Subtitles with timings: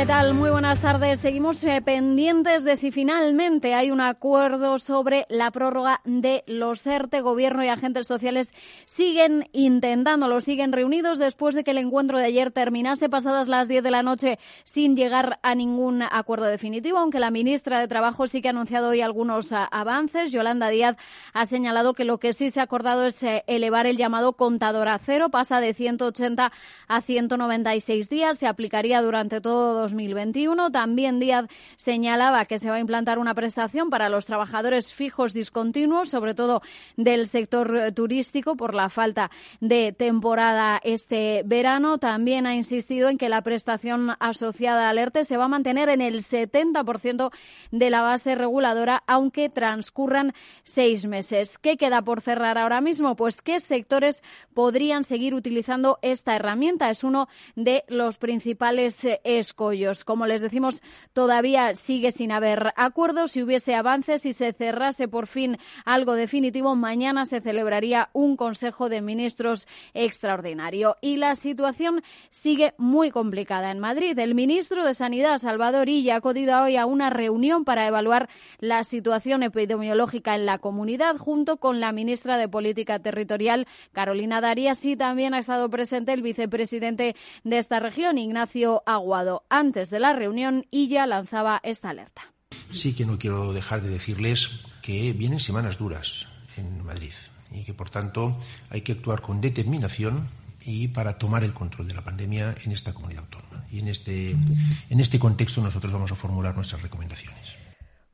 [0.00, 0.32] ¿Qué tal?
[0.32, 1.20] Muy buenas tardes.
[1.20, 7.20] Seguimos eh, pendientes de si finalmente hay un acuerdo sobre la prórroga de los CERTE.
[7.20, 8.50] Gobierno y agentes sociales
[8.86, 13.82] siguen intentándolo, siguen reunidos después de que el encuentro de ayer terminase pasadas las 10
[13.82, 18.40] de la noche sin llegar a ningún acuerdo definitivo, aunque la ministra de Trabajo sí
[18.40, 20.32] que ha anunciado hoy algunos ah, avances.
[20.32, 20.96] Yolanda Díaz
[21.34, 24.88] ha señalado que lo que sí se ha acordado es eh, elevar el llamado contador
[24.88, 25.28] a cero.
[25.28, 26.50] Pasa de 180
[26.88, 28.38] a 196 días.
[28.38, 30.70] Se aplicaría durante todo 2021.
[30.70, 36.08] También Díaz señalaba que se va a implantar una prestación para los trabajadores fijos discontinuos,
[36.08, 36.62] sobre todo
[36.96, 39.30] del sector turístico, por la falta
[39.60, 41.98] de temporada este verano.
[41.98, 46.00] También ha insistido en que la prestación asociada al ERTE se va a mantener en
[46.00, 47.30] el 70%
[47.70, 50.32] de la base reguladora, aunque transcurran
[50.62, 51.58] seis meses.
[51.58, 53.16] ¿Qué queda por cerrar ahora mismo?
[53.16, 54.22] Pues qué sectores
[54.54, 56.90] podrían seguir utilizando esta herramienta.
[56.90, 59.69] Es uno de los principales escollos.
[60.04, 60.82] Como les decimos,
[61.12, 63.32] todavía sigue sin haber acuerdos.
[63.32, 68.88] Si hubiese avances y se cerrase por fin algo definitivo, mañana se celebraría un Consejo
[68.88, 70.96] de Ministros extraordinario.
[71.00, 74.18] Y la situación sigue muy complicada en Madrid.
[74.18, 78.82] El ministro de Sanidad, Salvador Illa, ha acudido hoy a una reunión para evaluar la
[78.82, 84.96] situación epidemiológica en la comunidad, junto con la ministra de Política Territorial, Carolina Darías, y
[84.96, 90.66] también ha estado presente el vicepresidente de esta región, Ignacio Aguado antes de la reunión,
[90.72, 92.32] ella lanzaba esta alerta.
[92.72, 97.12] Sí que no quiero dejar de decirles que vienen semanas duras en Madrid
[97.52, 98.36] y que, por tanto,
[98.70, 100.28] hay que actuar con determinación
[100.64, 103.64] y para tomar el control de la pandemia en esta comunidad autónoma.
[103.70, 107.69] Y en este, en este contexto nosotros vamos a formular nuestras recomendaciones.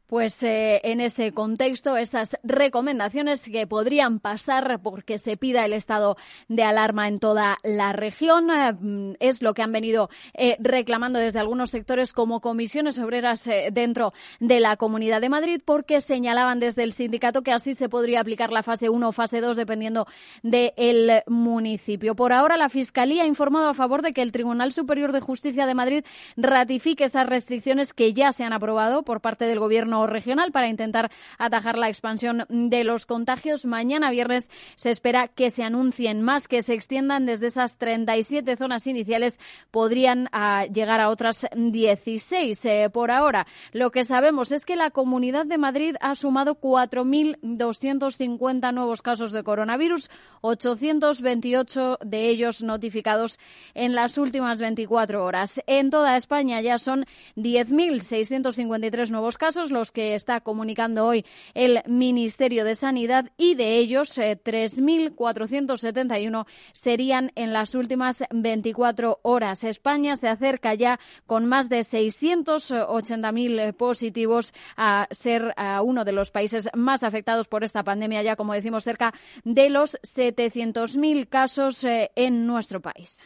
[0.06, 6.16] Pues eh, en ese contexto, esas recomendaciones que podrían pasar porque se pida el estado
[6.46, 11.40] de alarma en toda la región eh, es lo que han venido eh, reclamando desde
[11.40, 16.92] algunos sectores como comisiones obreras dentro de la Comunidad de Madrid porque señalaban desde el
[16.92, 20.06] sindicato que así se podría aplicar la fase 1 o fase 2 dependiendo
[20.44, 22.14] del municipio.
[22.14, 25.66] Por ahora, la Fiscalía ha informado a favor de que el Tribunal Superior de Justicia
[25.66, 26.04] de Madrid
[26.36, 31.10] ratifique esas restricciones que ya se han aprobado por parte del Gobierno regional para intentar
[31.38, 33.64] atajar la expansión de los contagios.
[33.64, 38.86] Mañana viernes se espera que se anuncien más, que se extiendan desde esas 37 zonas
[38.86, 39.40] iniciales,
[39.70, 43.46] podrían ah, llegar a otras 16 eh, por ahora.
[43.72, 49.42] Lo que sabemos es que la Comunidad de Madrid ha sumado 4.250 nuevos casos de
[49.42, 50.08] coronavirus,
[50.40, 53.38] 828 de ellos notificados
[53.74, 55.62] en las últimas 24 horas.
[55.66, 57.06] En toda España ya son
[57.36, 61.24] 10.653 nuevos casos, los que está comunicando hoy
[61.54, 69.64] el Ministerio de Sanidad y de ellos 3.471 eh, serían en las últimas 24 horas.
[69.64, 76.68] España se acerca ya con más de 680.000 positivos a ser uno de los países
[76.74, 79.12] más afectados por esta pandemia, ya como decimos cerca
[79.44, 83.24] de los 700.000 casos eh, en nuestro país.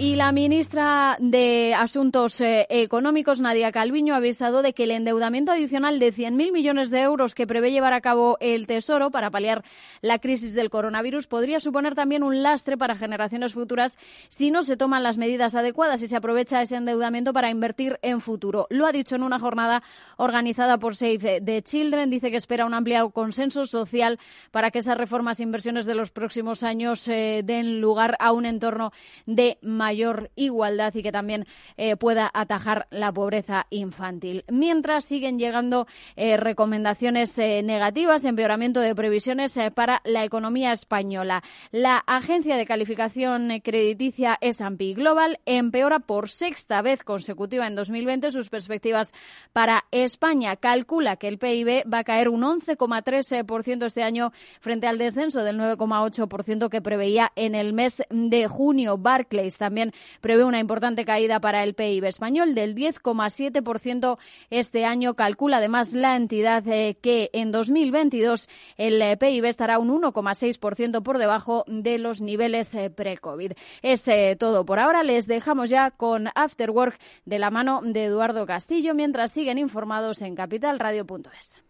[0.00, 5.52] Y la ministra de Asuntos eh, Económicos, Nadia Calviño, ha avisado de que el endeudamiento
[5.52, 9.62] adicional de 100.000 millones de euros que prevé llevar a cabo el Tesoro para paliar
[10.00, 13.98] la crisis del coronavirus podría suponer también un lastre para generaciones futuras
[14.30, 18.22] si no se toman las medidas adecuadas y se aprovecha ese endeudamiento para invertir en
[18.22, 18.68] futuro.
[18.70, 19.82] Lo ha dicho en una jornada
[20.16, 22.08] organizada por Save the Children.
[22.08, 24.18] Dice que espera un amplio consenso social
[24.50, 28.46] para que esas reformas e inversiones de los próximos años eh, den lugar a un
[28.46, 28.92] entorno
[29.26, 31.46] de mayor mayor igualdad y que también
[31.76, 34.44] eh, pueda atajar la pobreza infantil.
[34.48, 41.42] Mientras siguen llegando eh, recomendaciones eh, negativas, empeoramiento de previsiones para la economía española.
[41.72, 48.48] La agencia de calificación crediticia S&P Global empeora por sexta vez consecutiva en 2020 sus
[48.48, 49.12] perspectivas
[49.52, 50.54] para España.
[50.54, 55.58] Calcula que el PIB va a caer un 11,3% este año frente al descenso del
[55.58, 58.98] 9,8% que preveía en el mes de junio.
[58.98, 59.79] Barclays también
[60.20, 64.18] prevé una importante caída para el PIB español del 10,7%
[64.50, 65.14] este año.
[65.14, 71.18] Calcula además la entidad eh, que en 2022 el eh, PIB estará un 1,6% por
[71.18, 73.52] debajo de los niveles eh, pre-COVID.
[73.82, 74.04] Es
[74.38, 75.02] todo por ahora.
[75.02, 80.22] Les dejamos ya con After Work de la mano de Eduardo Castillo mientras siguen informados
[80.22, 81.69] en capitalradio.es.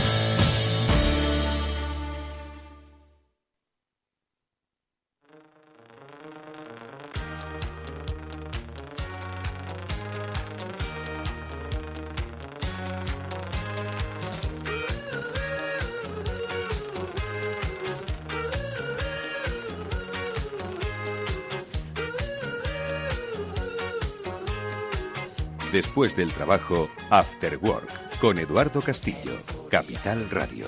[25.81, 29.31] Después del trabajo, After Work, con Eduardo Castillo,
[29.71, 30.67] Capital Radio.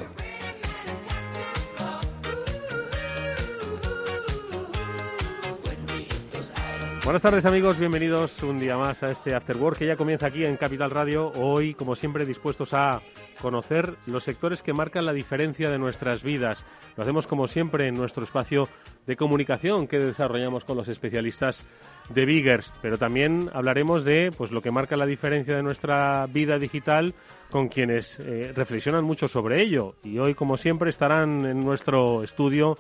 [7.04, 10.46] Buenas tardes amigos, bienvenidos un día más a este After Work que ya comienza aquí
[10.46, 11.32] en Capital Radio.
[11.36, 13.00] Hoy, como siempre, dispuestos a
[13.40, 16.66] conocer los sectores que marcan la diferencia de nuestras vidas.
[16.98, 18.68] Lo hacemos como siempre en nuestro espacio
[19.06, 21.64] de comunicación que desarrollamos con los especialistas
[22.10, 26.58] de Biggers, pero también hablaremos de pues lo que marca la diferencia de nuestra vida
[26.58, 27.14] digital
[27.50, 29.96] con quienes eh, reflexionan mucho sobre ello.
[30.04, 32.78] Y hoy, como siempre, estarán en nuestro estudio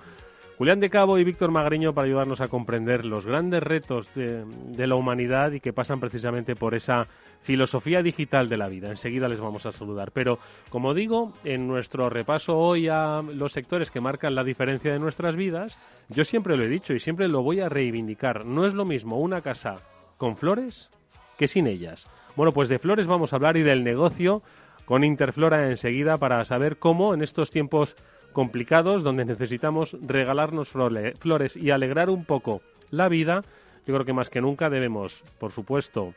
[0.57, 4.45] Julián de Cabo y Víctor Magriño para ayudarnos a comprender los grandes retos de,
[4.87, 7.07] la humanidad y que pasan precisamente por esa
[7.43, 8.89] filosofía digital de la vida.
[8.89, 10.11] Enseguida les vamos a saludar.
[10.11, 14.99] Pero, como digo, en nuestro repaso hoy a los sectores que marcan la diferencia de
[14.99, 15.77] nuestras vidas,
[16.09, 18.45] yo siempre lo he dicho y siempre lo voy a reivindicar.
[18.45, 19.75] No es lo mismo una casa
[20.17, 20.89] con flores
[21.37, 22.07] que sin ellas.
[22.35, 24.41] Bueno, pues de flores vamos a hablar y del negocio
[24.85, 27.95] con Interflora enseguida para saber cómo en estos tiempos
[28.33, 33.43] complicados, donde necesitamos regalarnos flores y alegrar un poco la vida,
[33.85, 36.13] yo creo que más que nunca debemos, por supuesto,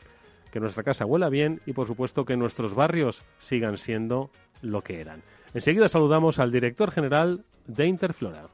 [0.57, 4.31] que nuestra casa huela bien y por supuesto que nuestros barrios sigan siendo
[4.63, 5.21] lo que eran.
[5.53, 8.49] Enseguida saludamos al director general de Interflora.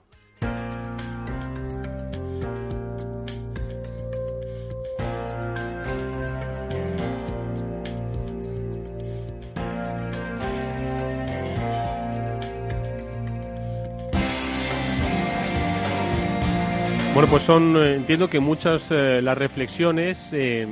[17.14, 20.66] Bueno, pues son, eh, entiendo que muchas eh, las reflexiones eh,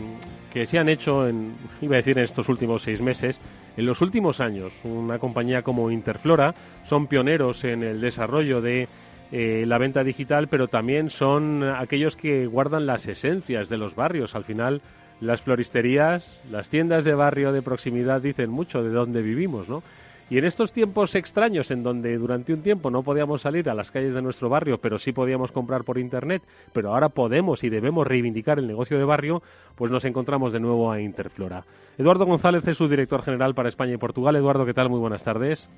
[0.53, 3.41] que se han hecho, en, iba a decir en estos últimos seis meses,
[3.77, 4.73] en los últimos años.
[4.85, 6.55] Una compañía como Interflora
[6.87, 8.89] son pioneros en el desarrollo de
[9.33, 14.35] la venta digital, pero también son aquellos que guardan las esencias de los barrios.
[14.35, 14.83] Al final,
[15.21, 19.83] las floristerías, las tiendas de barrio de proximidad dicen mucho de dónde vivimos, ¿no?
[20.31, 23.91] Y en estos tiempos extraños en donde durante un tiempo no podíamos salir a las
[23.91, 26.43] calles de nuestro barrio, pero sí podíamos comprar por Internet,
[26.73, 29.43] pero ahora podemos y debemos reivindicar el negocio de barrio,
[29.75, 31.65] pues nos encontramos de nuevo a Interflora.
[31.99, 34.37] Eduardo González es su director general para España y Portugal.
[34.37, 34.89] Eduardo, ¿qué tal?
[34.89, 35.69] Muy buenas tardes.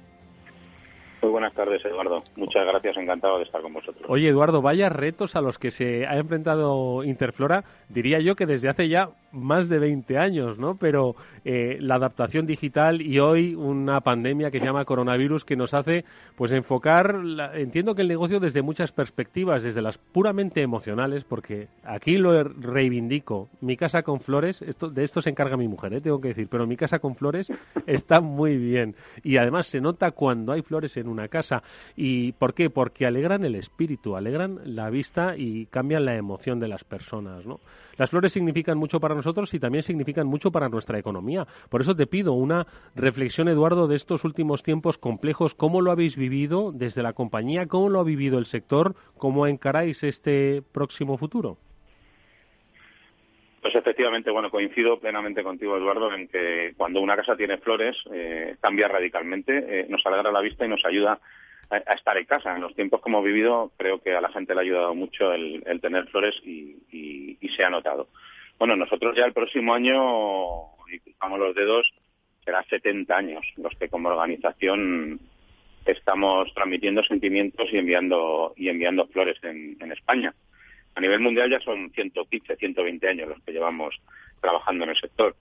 [1.22, 2.24] Muy buenas tardes, Eduardo.
[2.34, 4.04] Muchas gracias, encantado de estar con vosotros.
[4.08, 8.68] Oye, Eduardo, vaya retos a los que se ha enfrentado Interflora, diría yo que desde
[8.68, 10.76] hace ya más de 20 años, ¿no?
[10.76, 11.14] Pero
[11.44, 16.04] eh, la adaptación digital y hoy una pandemia que se llama coronavirus que nos hace,
[16.36, 17.16] pues, enfocar,
[17.54, 23.48] entiendo que el negocio desde muchas perspectivas, desde las puramente emocionales, porque aquí lo reivindico.
[23.60, 26.00] Mi casa con flores, esto, de esto se encarga mi mujer, ¿eh?
[26.00, 27.46] tengo que decir, pero mi casa con flores
[27.86, 28.96] está muy bien.
[29.22, 31.62] Y además se nota cuando hay flores en una casa.
[31.96, 32.70] ¿Y por qué?
[32.70, 37.60] Porque alegran el espíritu, alegran la vista y cambian la emoción de las personas, ¿no?
[37.96, 41.46] Las flores significan mucho para nosotros y también significan mucho para nuestra economía.
[41.68, 45.54] Por eso te pido una reflexión, Eduardo, de estos últimos tiempos complejos.
[45.54, 47.66] ¿Cómo lo habéis vivido desde la compañía?
[47.66, 48.96] ¿Cómo lo ha vivido el sector?
[49.18, 51.58] ¿Cómo encaráis este próximo futuro?
[53.62, 58.56] Pues efectivamente, bueno, coincido plenamente contigo, Eduardo, en que cuando una casa tiene flores eh,
[58.60, 61.20] cambia radicalmente, eh, nos alegra la vista y nos ayuda
[61.70, 62.56] a, estar en casa.
[62.56, 65.32] En los tiempos que hemos vivido, creo que a la gente le ha ayudado mucho
[65.32, 68.08] el, tener flores y, se ha notado.
[68.58, 70.00] Bueno, nosotros ya el próximo año,
[70.92, 71.86] y cruzamos los dedos,
[72.44, 75.20] será 70 años los que como organización
[75.84, 80.34] estamos transmitiendo sentimientos y enviando y enviando flores en España.
[80.94, 83.94] A nivel mundial ya son 115, 120 años los que llevamos
[84.40, 85.34] trabajando en el sector.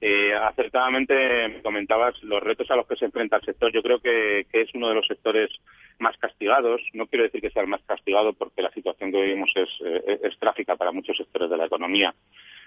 [0.00, 3.72] Eh, acertadamente comentabas los retos a los que se enfrenta el sector.
[3.72, 5.50] Yo creo que, es uno de los sectores
[5.98, 6.82] más castigados.
[6.92, 10.20] No quiero decir que sea el más castigado porque la situación que vivimos es, eh,
[10.22, 12.14] es trágica para muchos sectores de la economía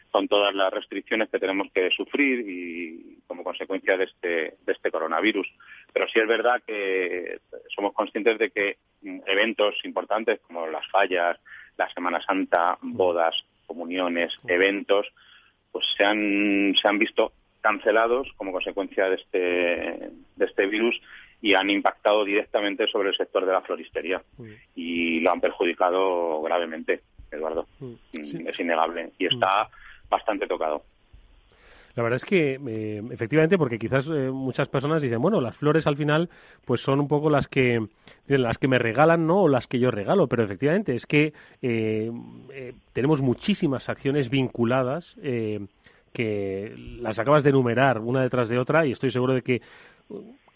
[0.09, 4.89] con todas las restricciones que tenemos que sufrir y como consecuencia de este, de este
[4.89, 5.47] coronavirus.
[5.93, 7.39] Pero sí es verdad que
[7.75, 8.77] somos conscientes de que
[9.25, 11.37] eventos importantes como las fallas,
[11.77, 15.07] la Semana Santa, bodas, comuniones, eventos,
[15.71, 17.31] pues se han, se han visto
[17.61, 19.39] cancelados como consecuencia de este,
[20.35, 20.99] de este virus
[21.41, 24.21] y han impactado directamente sobre el sector de la floristería.
[24.75, 27.67] Y lo han perjudicado gravemente, Eduardo.
[28.11, 29.69] Es innegable y está
[30.09, 30.83] bastante tocado.
[31.97, 35.87] La verdad es que, eh, efectivamente, porque quizás eh, muchas personas dicen, bueno, las flores
[35.87, 36.29] al final,
[36.63, 37.87] pues son un poco las que
[38.27, 39.41] las que me regalan, ¿no?
[39.41, 42.11] O las que yo regalo, pero efectivamente es que eh,
[42.93, 45.15] tenemos muchísimas acciones vinculadas
[46.13, 49.61] que las acabas de enumerar una detrás de otra y estoy seguro de que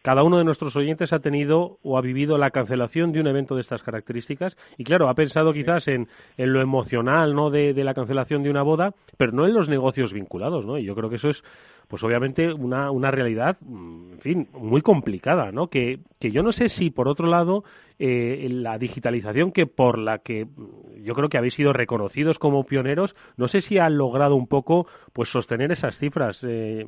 [0.01, 3.55] cada uno de nuestros oyentes ha tenido o ha vivido la cancelación de un evento
[3.55, 7.49] de estas características y claro, ha pensado quizás en, en lo emocional ¿no?
[7.49, 10.77] De, de, la cancelación de una boda, pero no en los negocios vinculados, ¿no?
[10.77, 11.43] Y yo creo que eso es
[11.87, 13.90] pues obviamente una, una realidad, mm,
[14.21, 15.67] fin, muy complicada, ¿no?
[15.67, 17.63] Que, que yo no sé si, por otro lado,
[17.99, 22.63] eh, la digitalización que por la que mm, yo creo que habéis sido reconocidos como
[22.63, 26.43] pioneros, no sé si han logrado un poco pues sostener esas cifras.
[26.43, 26.85] Eh,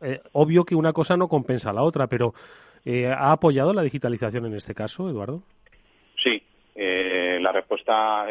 [0.00, 2.34] eh, obvio que una cosa no compensa la otra, pero
[3.16, 5.42] ¿ha apoyado la digitalización en este caso, Eduardo?
[6.22, 6.40] Sí,
[7.46, 8.26] la respuesta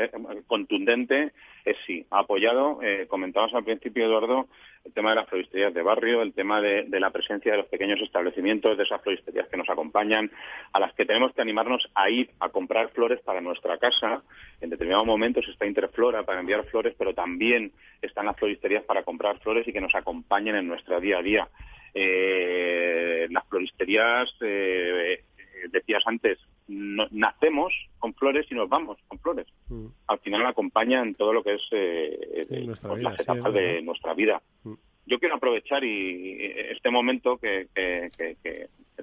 [0.46, 1.32] contundente
[1.64, 2.06] es sí.
[2.12, 4.48] Ha apoyado, eh, comentabas al principio, Eduardo,
[4.84, 8.02] el tema de las floristerías de barrio, el tema de, la presencia de los pequeños
[8.02, 10.30] establecimientos, de esas floristerías que nos acompañan,
[10.74, 14.22] a las que tenemos que animarnos a ir a comprar flores para nuestra casa.
[14.60, 19.40] En determinados momentos está Interflora para enviar flores, pero también están las floristerías para comprar
[19.40, 21.48] flores y que nos acompañen en nuestro día a día.
[21.94, 25.24] Eh, las floristerías, eh,
[25.72, 29.48] decías antes, nacemos con flores y nos vamos con flores.
[29.68, 29.88] Mm.
[30.08, 34.14] Al final acompaña en todo lo que es eh, eh pues, las etapas de nuestra
[34.14, 34.42] vida.
[34.64, 34.74] Mm.
[35.08, 36.38] Yo quiero aprovechar y
[36.72, 37.68] este momento que,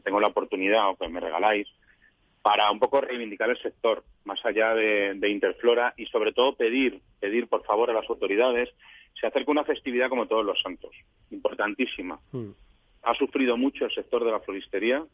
[0.02, 1.68] tengo la oportunidad o que me regaláis
[2.42, 7.46] para un poco reivindicar el sector, más allá de, Interflora y sobre todo pedir, pedir
[7.46, 8.68] por favor a las autoridades
[9.20, 10.90] se acerca una festividad como todos los santos,
[11.30, 12.18] importantísima.
[12.32, 12.50] Mm.
[13.04, 15.04] Ha sufrido mucho el sector de la floristería,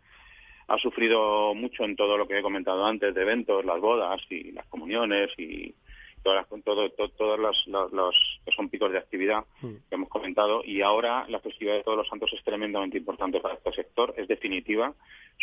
[0.69, 4.53] ha sufrido mucho en todo lo que he comentado antes de eventos, las bodas y
[4.53, 5.75] las comuniones y
[6.23, 9.75] todas las, todo, todas las, los que son picos de actividad mm.
[9.89, 10.63] que hemos comentado.
[10.65, 14.29] Y ahora la festividad de todos los santos es tremendamente importante para este sector, es
[14.29, 14.93] definitiva,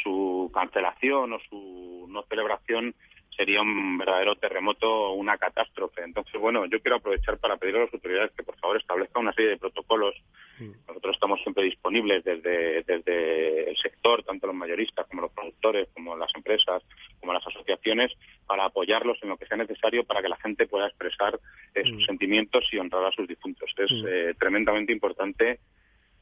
[0.02, 2.94] su cancelación o su no celebración
[3.36, 6.04] sería un verdadero terremoto una catástrofe.
[6.04, 9.34] Entonces, bueno, yo quiero aprovechar para pedir a las autoridades que por favor establezcan una
[9.34, 10.16] serie de protocolos.
[10.60, 10.72] Mm.
[10.88, 16.16] Nosotros estamos siempre disponibles desde, desde el sector, tanto los mayoristas como los productores, como
[16.16, 16.84] las empresas,
[17.20, 18.12] como las asociaciones,
[18.48, 21.40] para apoyarlos en lo que sea necesario para que la gente pueda expresar
[21.74, 22.06] eh, sus mm.
[22.06, 23.70] sentimientos y honrar a sus difuntos.
[23.78, 24.06] Es mm.
[24.08, 25.60] eh, tremendamente importante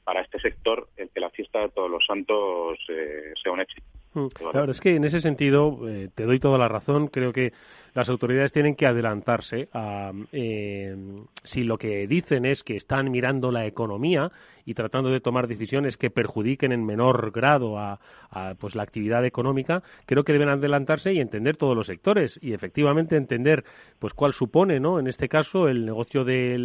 [0.03, 3.87] para este sector el que la fiesta de todos los santos eh, sea un éxito.
[4.13, 4.27] Mm.
[4.27, 7.07] Claro, es que en ese sentido eh, te doy toda la razón.
[7.07, 7.53] Creo que
[7.93, 10.95] las autoridades tienen que adelantarse a eh,
[11.43, 14.31] si lo que dicen es que están mirando la economía
[14.65, 17.99] y tratando de tomar decisiones que perjudiquen en menor grado a,
[18.57, 23.15] pues la actividad económica, creo que deben adelantarse y entender todos los sectores y efectivamente
[23.15, 23.63] entender
[23.99, 24.99] pues cuál supone, ¿no?
[24.99, 26.57] En este caso el negocio de,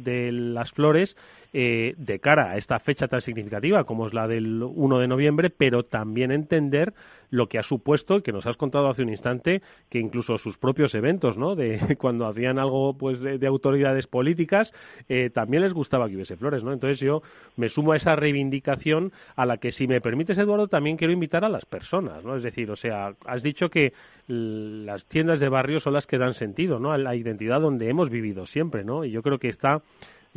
[0.00, 1.16] de las flores
[1.52, 5.50] eh, de cara a esta fecha tan significativa como es la del 1 de noviembre,
[5.50, 6.92] pero también entender
[7.30, 10.94] lo que ha supuesto, que nos has contado hace un instante, que incluso sus propios
[10.94, 11.54] eventos, ¿no?
[11.54, 14.72] De cuando hacían algo pues de, autoridades políticas,
[15.08, 16.72] eh, también les gustaba que hubiese flores, ¿no?
[16.72, 17.22] Entonces yo
[17.56, 21.44] me sumo a esa reivindicación a la que, si me permites, Eduardo, también quiero invitar
[21.44, 22.36] a las personas, ¿no?
[22.36, 23.92] Es decir, o sea, has dicho que
[24.28, 26.92] las tiendas de barrio son las que dan sentido, ¿no?
[26.92, 29.04] A la identidad donde hemos vivido siempre, ¿no?
[29.04, 29.82] Y yo creo que está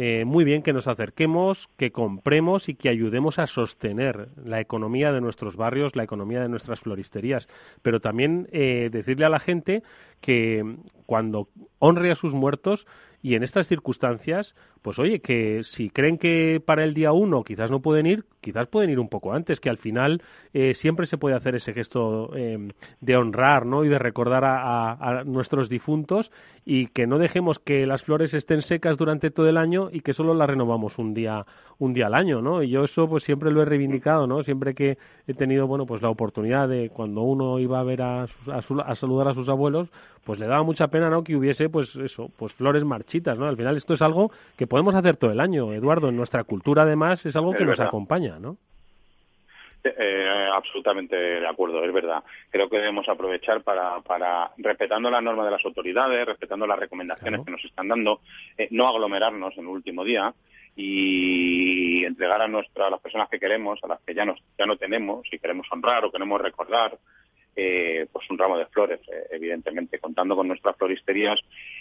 [0.02, 5.12] eh, muy bien que nos acerquemos, que compremos y que ayudemos a sostener la economía
[5.12, 7.50] de nuestros barrios, la economía de nuestras floristerías.
[7.82, 9.84] Pero también eh, decirle a la gente
[10.22, 10.64] que
[11.06, 12.88] cuando honre a sus muertos
[13.22, 17.70] y en estas circunstancias, pues oye, que si creen que para el día uno quizás
[17.70, 20.22] no pueden ir, quizás pueden ir un poco antes, que al final
[20.54, 22.70] eh, siempre se puede hacer ese gesto em,
[23.02, 23.84] de honrar ¿no?
[23.84, 26.32] y de recordar a, nuestros difuntos
[26.66, 30.14] y que no dejemos que las flores estén secas durante todo el año y que
[30.14, 31.46] solo las renovamos un día,
[31.78, 32.62] un día al año, ¿no?
[32.62, 34.44] Y yo eso pues siempre lo he reivindicado, ¿no?
[34.44, 38.24] Siempre que he tenido, bueno, pues la oportunidad de cuando uno iba a ver a,
[38.24, 39.90] a saludar a sus abuelos,
[40.24, 41.24] pues le daba mucha pena, ¿no?
[41.24, 43.48] Que hubiese, pues eso, pues flores marchitas, ¿no?
[43.48, 46.10] Al final esto es algo que podemos hacer todo el año, Eduardo.
[46.10, 48.58] En nuestra cultura, además, es algo que nos acompaña, ¿no?
[49.84, 52.24] Eh, absolutamente de acuerdo, es verdad.
[52.50, 57.46] Creo que debemos aprovechar para, para respetando las normas de las autoridades, respetando las recomendaciones
[57.46, 58.20] que nos están dando,
[58.58, 60.34] eh, no aglomerarnos en el último día
[60.76, 64.66] y entregar a, nuestra, a las personas que queremos, a las que ya, nos, ya
[64.66, 66.98] no tenemos y queremos honrar o queremos recordar,
[67.62, 71.38] eh, pues un ramo de flores, eh, evidentemente, contando con nuestras floristerías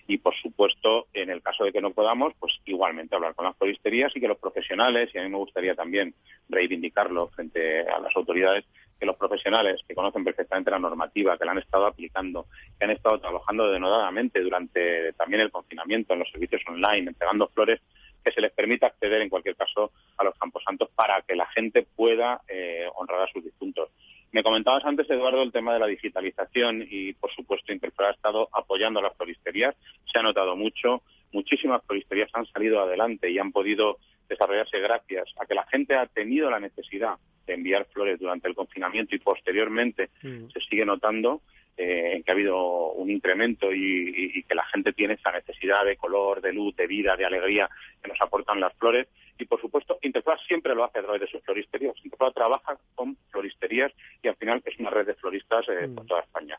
[0.09, 3.57] y, por supuesto, en el caso de que no podamos, pues igualmente hablar con las
[3.57, 6.15] floristerías y que los profesionales, y a mí me gustaría también
[6.49, 8.65] reivindicarlo frente a las autoridades,
[8.99, 12.91] que los profesionales que conocen perfectamente la normativa, que la han estado aplicando, que han
[12.91, 17.81] estado trabajando denodadamente durante también el confinamiento en los servicios online, entregando flores,
[18.25, 21.87] que se les permita acceder en cualquier caso a los camposantos para que la gente
[21.95, 23.91] pueda eh, honrar a sus difuntos.
[24.31, 28.49] Me comentabas antes, Eduardo, el tema de la digitalización y, por supuesto, Interflora ha estado
[28.53, 29.75] apoyando a las floristerías.
[30.13, 31.03] Se ha notado mucho.
[31.33, 36.07] Muchísimas floristerías han salido adelante y han podido desarrollarse gracias a que la gente ha
[36.07, 37.17] tenido la necesidad
[37.47, 40.51] de enviar flores durante el confinamiento y posteriormente mm.
[40.53, 41.41] se sigue notando
[41.81, 46.41] eh, que ha habido un incremento y, que la gente tiene esa necesidad de color,
[46.41, 47.71] de luz, de vida, de alegría
[48.03, 49.07] que nos aportan las flores.
[49.39, 51.95] Y, por supuesto, Interflora siempre lo hace a través de sus floristerías.
[52.03, 56.09] Interflora trabaja con floristerías y, al final, es una red de floristas eh, por mm.
[56.09, 56.59] toda España.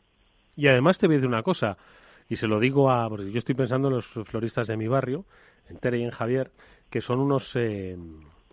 [0.55, 1.77] Y, además, te voy a decir una cosa,
[2.29, 3.09] y se lo digo a...
[3.09, 5.25] porque yo estoy pensando en los floristas de mi barrio,
[5.69, 6.51] en Tere y en Javier,
[6.89, 7.55] que son unos...
[7.55, 7.97] Eh,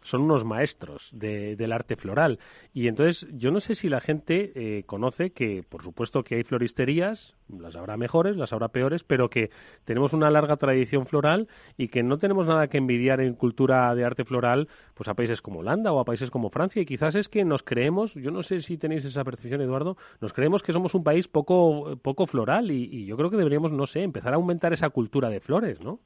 [0.07, 2.39] son unos maestros del arte floral.
[2.73, 6.45] Y entonces yo no sé si la gente eh, conoce que, por supuesto, que hay
[6.45, 9.51] floristerías, las habrá mejores, las habrá peores, pero que
[9.85, 14.05] tenemos una larga tradición floral y que no tenemos nada que envidiar en cultura de
[14.05, 16.81] arte floral pues a países como Holanda o a países como Francia.
[16.81, 20.33] Y quizás es que nos creemos, yo no sé si tenéis esa percepción, Eduardo, nos
[20.33, 23.87] creemos que somos un país poco, poco floral y, y yo creo que deberíamos, no
[23.87, 25.99] sé, empezar a aumentar esa cultura de flores, ¿no?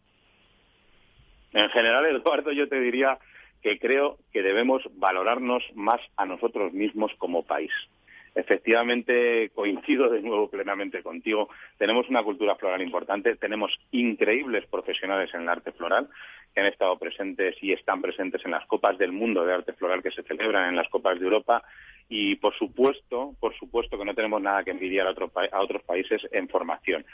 [1.53, 3.19] En general, Eduardo, yo te diría
[3.63, 7.73] que creo que debemos valorarnos más a nosotros mismos como país.
[8.35, 11.49] Efectivamente, coincido de nuevo plenamente contigo.
[11.79, 16.09] Tenemos una cultura floral importante, tenemos increíbles profesionales en el arte floral
[16.55, 20.03] que han estado presentes y están presentes en las copas del mundo de arte floral
[20.03, 21.63] que se celebran en las copas de Europa
[22.11, 26.21] y, por supuesto, por supuesto que no tenemos nada que envidiar a, a otros países
[26.33, 27.07] en formación.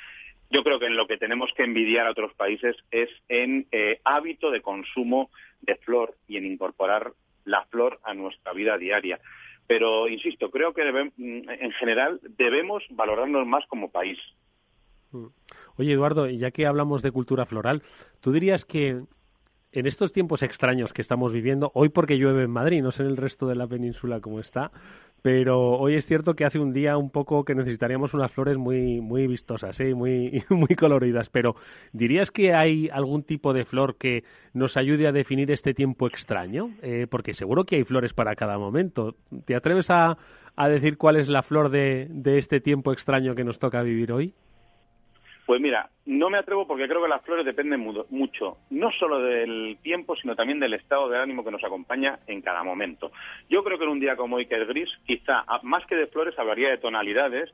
[0.50, 4.00] Yo creo que en lo que tenemos que envidiar a otros países es en eh,
[4.04, 5.30] hábito de consumo
[5.60, 7.12] de flor y en incorporar
[7.44, 9.20] la flor a nuestra vida diaria.
[9.66, 14.18] Pero, insisto, creo que mm, en general debemos valorarnos más como país.
[15.12, 15.26] Mm.
[15.76, 17.82] Oye, Eduardo, ya que hablamos de cultura floral,
[18.20, 19.02] ¿tú dirías que
[19.76, 23.10] en estos tiempos extraños que estamos viviendo, hoy porque llueve en Madrid, no sé en
[23.10, 24.72] el resto de la península cómo está,
[25.20, 29.02] pero hoy es cierto que hace un día un poco que necesitaríamos unas flores muy
[29.02, 29.92] muy vistosas, ¿eh?
[29.92, 31.56] muy muy coloridas, pero
[31.92, 36.70] ¿dirías que hay algún tipo de flor que nos ayude a definir este tiempo extraño?
[36.80, 39.14] Eh, porque seguro que hay flores para cada momento.
[39.44, 40.16] ¿Te atreves a,
[40.56, 44.10] a decir cuál es la flor de, de este tiempo extraño que nos toca vivir
[44.10, 44.32] hoy?
[45.46, 49.78] Pues mira, no me atrevo porque creo que las flores dependen mucho, no solo del
[49.80, 53.12] tiempo, sino también del estado de ánimo que nos acompaña en cada momento.
[53.48, 56.08] Yo creo que en un día como hoy, que es gris, quizá más que de
[56.08, 57.48] flores hablaría de tonalidades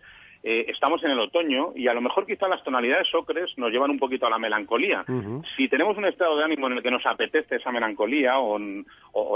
[0.44, 3.92] eh, estamos en el otoño y a lo mejor quizá las tonalidades ocres nos llevan
[3.92, 5.04] un poquito a la melancolía.
[5.56, 8.58] Si tenemos un estado de ánimo en el que nos apetece esa melancolía o,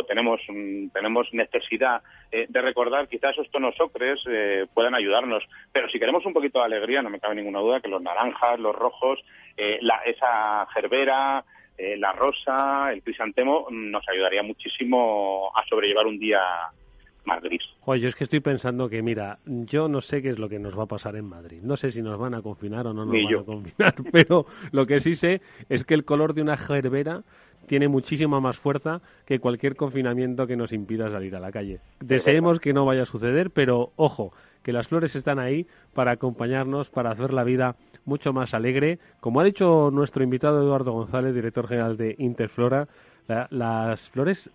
[0.04, 0.40] tenemos,
[0.92, 5.44] tenemos necesidad eh, de recordar, quizás esos tonos ocres eh, puedan ayudarnos.
[5.72, 8.58] Pero si queremos un poquito de alegría, no me cabe ninguna duda que los naranjas,
[8.58, 9.20] los rojos,
[9.56, 11.44] esa gerbera,
[11.78, 16.40] la rosa, el crisantemo nos ayudaría muchísimo a sobrellevar un día
[17.26, 17.60] Madrid.
[17.84, 20.58] Oye, yo es que estoy pensando que, mira, yo no sé qué es lo que
[20.58, 21.60] nos va a pasar en Madrid.
[21.62, 24.86] No sé si nos van a confinar o no nos van a confinar, pero lo
[24.86, 27.22] que sí sé es que el color de una gerbera
[27.66, 31.80] tiene muchísima más fuerza que cualquier confinamiento que nos impida salir a la calle.
[32.00, 36.90] Deseemos que no vaya a suceder, pero ojo, que las flores están ahí para acompañarnos,
[36.90, 38.98] para hacer la vida mucho más alegre.
[39.20, 42.88] Como ha dicho nuestro invitado Eduardo González, director general de Interflora,
[43.50, 44.50] las flores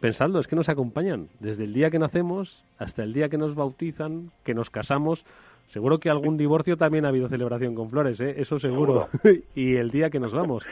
[0.00, 3.54] pensadlo, es que nos acompañan desde el día que nacemos hasta el día que nos
[3.54, 5.24] bautizan, que nos casamos.
[5.68, 8.34] Seguro que algún divorcio también ha habido celebración con flores, ¿eh?
[8.36, 9.08] eso seguro.
[9.54, 10.66] y el día que nos vamos.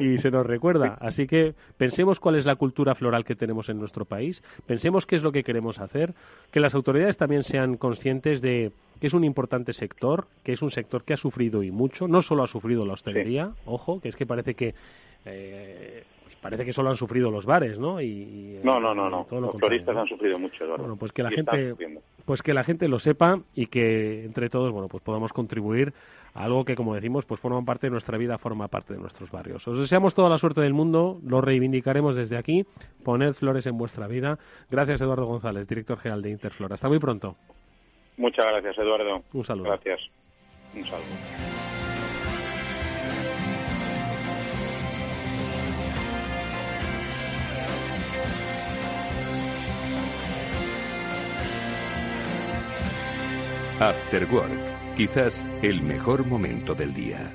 [0.00, 0.96] Y se nos recuerda.
[0.98, 4.42] Así que pensemos cuál es la cultura floral que tenemos en nuestro país.
[4.66, 6.14] Pensemos qué es lo que queremos hacer.
[6.52, 10.70] Que las autoridades también sean conscientes de que es un importante sector, que es un
[10.70, 12.08] sector que ha sufrido y mucho.
[12.08, 14.74] No solo ha sufrido la hostelería, ojo, que es que parece que
[15.26, 18.00] eh, pues parece que solo han sufrido los bares, ¿no?
[18.00, 19.26] Y, no, no, no, no.
[19.30, 20.82] los floristas han sufrido mucho, Eduardo.
[20.82, 21.76] Bueno, pues que la gente,
[22.24, 25.92] pues que la gente lo sepa y que entre todos, bueno, pues podamos contribuir
[26.34, 29.30] a algo que, como decimos, pues forma parte de nuestra vida, forma parte de nuestros
[29.30, 29.68] barrios.
[29.68, 32.66] Os deseamos toda la suerte del mundo, lo reivindicaremos desde aquí.
[33.04, 34.36] Poned flores en vuestra vida.
[34.68, 36.74] Gracias, Eduardo González, director general de Interflora.
[36.74, 37.36] Hasta muy pronto.
[38.16, 39.22] Muchas gracias, Eduardo.
[39.32, 39.68] Un saludo.
[39.68, 40.00] Gracias.
[40.74, 41.06] Un saludo.
[53.80, 57.30] After Work, quizás el mejor momento del día.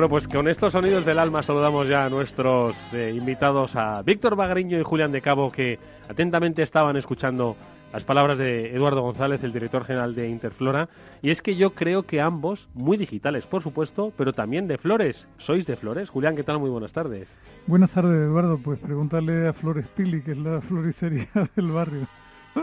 [0.00, 4.34] Bueno, pues con estos sonidos del alma saludamos ya a nuestros eh, invitados, a Víctor
[4.34, 7.54] Bagriño y Julián de Cabo, que atentamente estaban escuchando
[7.92, 10.88] las palabras de Eduardo González, el director general de Interflora.
[11.20, 15.28] Y es que yo creo que ambos, muy digitales, por supuesto, pero también de flores.
[15.36, 16.08] ¿Sois de flores?
[16.08, 16.60] Julián, ¿qué tal?
[16.60, 17.28] Muy buenas tardes.
[17.66, 18.56] Buenas tardes, Eduardo.
[18.56, 22.06] Pues pregúntale a Flores Pili, que es la floristería del barrio.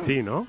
[0.06, 0.46] Sí, ¿no?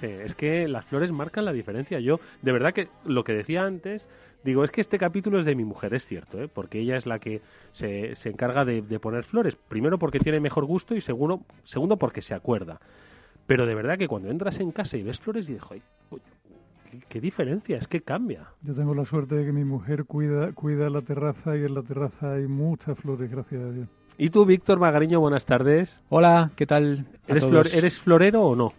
[0.00, 2.00] sí, es que las flores marcan la diferencia.
[2.00, 4.04] Yo, de verdad que lo que decía antes,
[4.44, 6.48] Digo, es que este capítulo es de mi mujer, es cierto, ¿eh?
[6.52, 7.40] porque ella es la que
[7.72, 9.56] se, se encarga de, poner flores.
[9.56, 12.78] Primero porque tiene mejor gusto y segundo, segundo porque se acuerda.
[13.46, 15.62] Pero de verdad que cuando entras en casa y ves flores, dices,
[16.90, 17.78] ¿qué, ¿qué, diferencia?
[17.78, 18.48] Es que cambia.
[18.62, 21.82] Yo tengo la suerte de que mi mujer cuida, cuida la terraza y en la
[21.82, 23.88] terraza hay muchas flores, gracias a Dios.
[24.18, 25.98] ¿Y tú, Víctor Magariño, buenas tardes?
[26.10, 27.06] Hola, ¿qué tal?
[27.26, 28.72] ¿Eres, ¿Eres florero o no?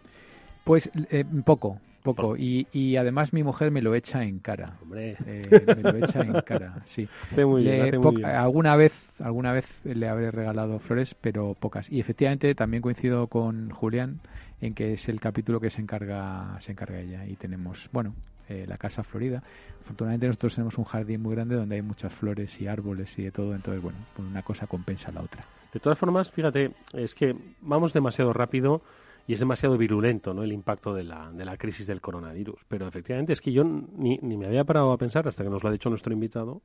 [0.64, 2.38] Pues eh, poco, poco.
[2.38, 4.78] Y, y, además mi mujer me lo echa en cara.
[4.82, 5.18] Hombre.
[5.26, 5.42] Eh,
[5.84, 7.10] me lo echa en cara, sí.
[7.36, 7.68] muy
[8.24, 11.92] Alguna vez, alguna vez le habré regalado flores, pero pocas.
[11.92, 14.22] Y efectivamente también coincido con Julián
[14.62, 17.26] en que es el capítulo que se encarga, se encarga ella.
[17.26, 18.14] Y tenemos, bueno,
[18.48, 19.42] eh, la casa florida.
[19.82, 23.32] Afortunadamente nosotros tenemos un jardín muy grande donde hay muchas flores y árboles y de
[23.32, 23.56] todo.
[23.56, 25.46] Entonces, bueno, una cosa compensa la otra.
[25.74, 28.82] De todas formas, fíjate, es que vamos demasiado rápido
[29.28, 30.44] y es demasiado virulento ¿no?
[30.44, 32.62] el impacto de la, de la crisis del coronavirus.
[32.68, 35.64] Pero efectivamente es que yo ni, ni me había parado a pensar, hasta que nos
[35.64, 36.62] lo ha dicho nuestro invitado,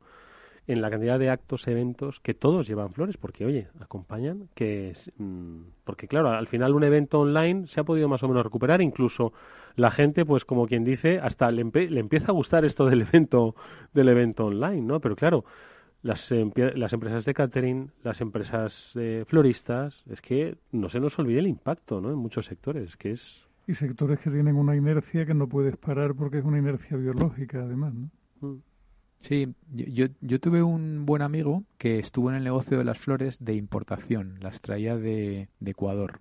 [0.67, 5.63] en la cantidad de actos, eventos que todos llevan flores, porque oye, acompañan, que mm,
[5.85, 9.33] porque claro, al final un evento online se ha podido más o menos recuperar, incluso
[9.77, 13.55] la gente, pues como quien dice, hasta le, le empieza a gustar esto del evento,
[13.95, 15.01] del evento online, ¿no?
[15.01, 15.45] Pero claro,
[16.03, 21.41] las, las empresas de catering, las empresas de floristas, es que no se nos olvide
[21.41, 22.11] el impacto ¿no?
[22.11, 23.45] en muchos sectores, que es...
[23.67, 27.61] Y sectores que tienen una inercia que no puedes parar porque es una inercia biológica,
[27.61, 28.11] además, ¿no?
[28.41, 28.63] Mm.
[29.21, 33.45] Sí, yo, yo tuve un buen amigo que estuvo en el negocio de las flores
[33.45, 36.21] de importación, las traía de, de Ecuador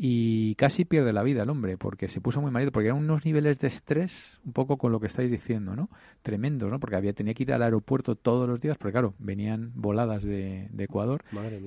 [0.00, 3.24] y casi pierde la vida el hombre porque se puso muy malito porque eran unos
[3.24, 5.90] niveles de estrés un poco con lo que estáis diciendo no
[6.22, 9.72] tremendos no porque había tenía que ir al aeropuerto todos los días porque claro venían
[9.74, 11.24] voladas de, Ecuador.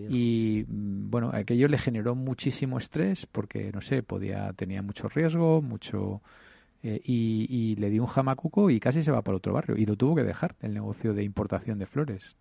[0.10, 5.62] Y mm, bueno aquello le generó muchísimo estrés porque no sé podía tenía mucho riesgo
[5.62, 6.22] mucho
[6.84, 9.86] eh, y, y le dio un jamacuco y casi se va para otro barrio y
[9.86, 12.38] lo tuvo que dejar el negocio de importación de flores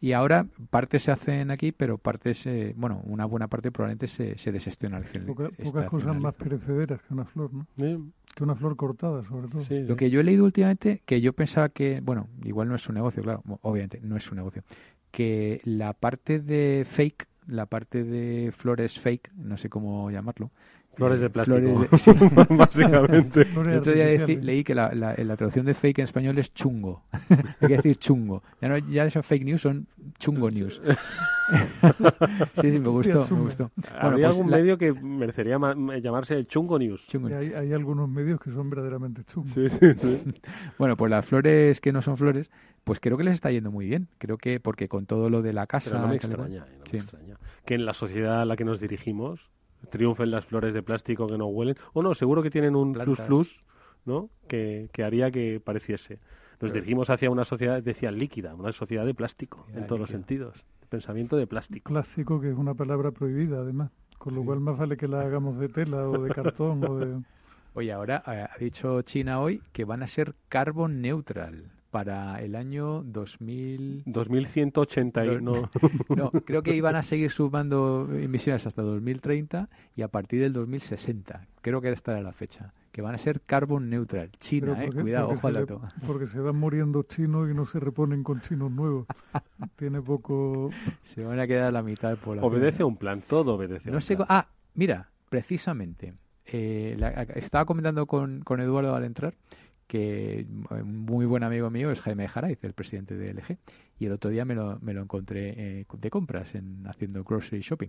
[0.00, 4.38] y ahora partes se hacen aquí, pero partes, eh, bueno, una buena parte probablemente se,
[4.38, 5.26] se desestiona al final.
[5.26, 7.66] pocas cosas más perecederas que una flor, ¿no?
[7.76, 9.62] Que una flor cortada, sobre todo.
[9.68, 12.94] Lo que yo he leído últimamente, que yo pensaba que, bueno, igual no es un
[12.94, 14.62] negocio, claro, obviamente no es un negocio,
[15.10, 20.50] que la parte de fake, la parte de flores fake, no sé cómo llamarlo,
[21.00, 21.86] Flores de plástico,
[22.54, 23.40] básicamente.
[23.56, 27.04] El otro día leí que la, la, la, traducción de fake en español es chungo.
[27.60, 28.42] Hay que decir chungo.
[28.60, 29.86] Ya no ya son fake news, son
[30.18, 30.78] chungo news.
[32.60, 33.70] sí, sí, me gustó, me gustó.
[33.98, 35.58] ¿Habría pues algún medio que merecería
[36.02, 37.02] llamarse el chungo news?
[37.24, 39.54] Hay, hay, algunos medios que son verdaderamente chungos.
[39.54, 40.34] Sí, sí, sí.
[40.76, 42.50] bueno, pues las flores que no son flores,
[42.84, 44.08] pues creo que les está yendo muy bien.
[44.18, 45.92] Creo que porque con todo lo de la casa...
[45.92, 47.38] Pero no me extraña, no me extraña.
[47.64, 49.48] Que en la sociedad a la que nos dirigimos
[49.88, 51.76] triunfen las flores de plástico que no huelen.
[51.92, 53.64] O no, seguro que tienen un flus flus,
[54.04, 54.30] ¿no?
[54.48, 56.18] Que, que haría que pareciese.
[56.60, 60.62] Nos dirigimos hacia una sociedad, decía, líquida, una sociedad de plástico, en todos los sentidos.
[60.90, 61.90] Pensamiento de plástico.
[61.90, 63.90] Plástico, que es una palabra prohibida, además.
[64.18, 67.22] Con lo cual más vale que la hagamos de tela o de cartón o de...
[67.74, 72.54] Oye, ahora eh, ha dicho China hoy que van a ser carbon neutral para el
[72.54, 74.02] año 2000...
[74.06, 75.70] 2181.
[76.08, 81.46] No, creo que iban a seguir sumando emisiones hasta 2030 y a partir del 2060.
[81.62, 82.72] Creo que esta era la fecha.
[82.92, 84.30] Que van a ser carbon neutral.
[84.38, 85.80] China, eh, cuidado, ojo al dato.
[86.06, 89.06] Porque se van muriendo chinos y no se reponen con chinos nuevos.
[89.76, 90.70] Tiene poco...
[91.02, 92.52] Se van a quedar la mitad de población.
[92.52, 94.26] Obedece a un plan, todo obedece a un plan.
[94.28, 96.14] Ah, mira, precisamente.
[96.46, 96.98] Eh,
[97.36, 99.34] estaba comentando con, con Eduardo al entrar
[99.90, 103.58] que un muy buen amigo mío es Jaime Jaraiz, el presidente de LG,
[103.98, 107.60] y el otro día me lo, me lo encontré eh, de compras en haciendo grocery
[107.60, 107.88] shopping.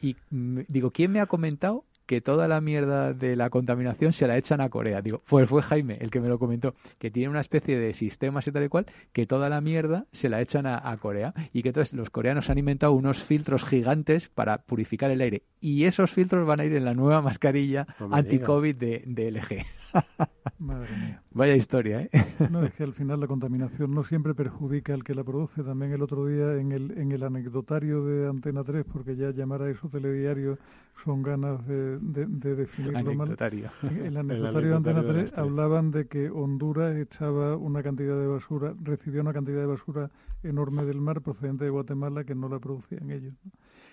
[0.00, 4.26] Y mm, digo, ¿quién me ha comentado que toda la mierda de la contaminación se
[4.26, 5.02] la echan a Corea.
[5.02, 8.46] Digo, pues fue Jaime el que me lo comentó, que tiene una especie de sistemas
[8.46, 11.68] y tal y cual, que toda la mierda se la echan a, Corea y que
[11.68, 16.46] entonces los coreanos han inventado unos filtros gigantes para purificar el aire y esos filtros
[16.46, 19.66] van a ir en la nueva mascarilla anti-COVID de, de LG.
[20.58, 21.22] Madre mía.
[21.32, 22.10] Vaya historia, ¿eh?
[22.50, 25.62] No, es que al final la contaminación no siempre perjudica al que la produce.
[25.62, 29.62] También el otro día en el, en el anecdotario de Antena 3, porque ya llamar
[29.62, 30.58] a eso telediario
[31.04, 33.70] son ganas de, de, definirlo anecdotario.
[33.82, 33.96] mal.
[33.98, 39.20] El anecdotario de Antena 3 hablaban de que Honduras echaba una cantidad de basura, recibía
[39.20, 40.10] una cantidad de basura
[40.42, 43.34] enorme del mar procedente de Guatemala que no la producían ellos.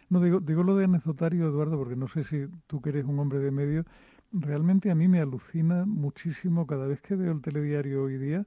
[0.09, 3.19] No, digo, digo lo de anecdotario, Eduardo, porque no sé si tú que eres un
[3.19, 3.85] hombre de medio,
[4.31, 8.45] realmente a mí me alucina muchísimo cada vez que veo el telediario hoy día.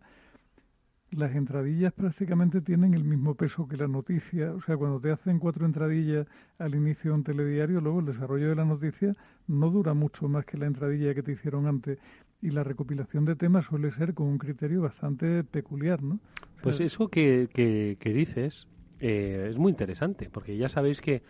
[1.17, 4.53] Las entradillas prácticamente tienen el mismo peso que la noticia.
[4.53, 6.27] O sea, cuando te hacen cuatro entradillas
[6.59, 9.15] al inicio de un telediario, luego el desarrollo de la noticia
[9.49, 11.99] no dura mucho más que la entradilla que te hicieron antes.
[12.43, 16.21] Y la recopilación de temas suele ser con un criterio bastante peculiar, ¿no?
[16.63, 18.67] pues eso que, que, dices
[19.01, 21.23] eh, es muy interesante, porque ya sabéis que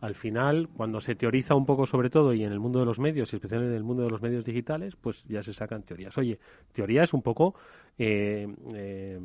[0.00, 2.98] al final, cuando se teoriza un poco sobre todo y en el mundo de los
[2.98, 6.16] medios, y especialmente en el mundo de los medios digitales, pues ya se sacan teorías.
[6.16, 6.38] Oye,
[6.72, 7.54] teoría es un poco
[7.98, 9.18] eh, eh,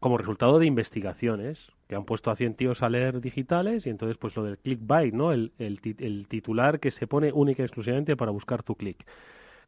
[0.00, 4.16] como resultado de investigaciones que han puesto a 100 tíos a leer digitales y entonces
[4.18, 5.32] pues lo del clickbait, ¿no?
[5.32, 9.06] El, el, titular que se pone única y exclusivamente para buscar tu click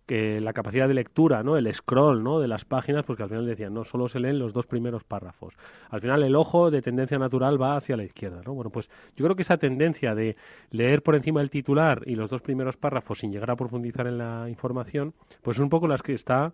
[0.08, 1.58] que la capacidad de lectura, ¿no?
[1.58, 2.40] El scroll, ¿no?
[2.40, 5.54] De las páginas, porque al final decían, no solo se leen los dos primeros párrafos.
[5.90, 8.54] Al final el ojo de tendencia natural va hacia la izquierda, ¿no?
[8.54, 10.36] Bueno, pues yo creo que esa tendencia de
[10.70, 14.16] leer por encima del titular y los dos primeros párrafos sin llegar a profundizar en
[14.16, 16.52] la información, pues es un poco las que está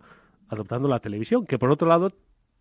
[0.49, 2.11] adoptando la televisión, que por otro lado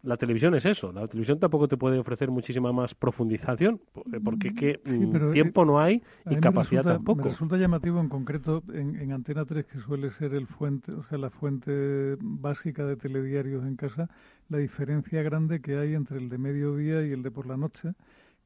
[0.05, 0.93] la televisión es eso.
[0.93, 3.81] La televisión tampoco te puede ofrecer muchísima más profundización,
[4.13, 7.25] eh, porque que, mm, tiempo no hay y capacidad tampoco.
[7.25, 11.19] Me resulta llamativo en concreto en, Antena 3, que suele ser el fuente, o sea,
[11.19, 14.11] la fuente básica de telediarios en casa,
[14.49, 17.93] la diferencia grande que hay entre el de mediodía y el de por la noche,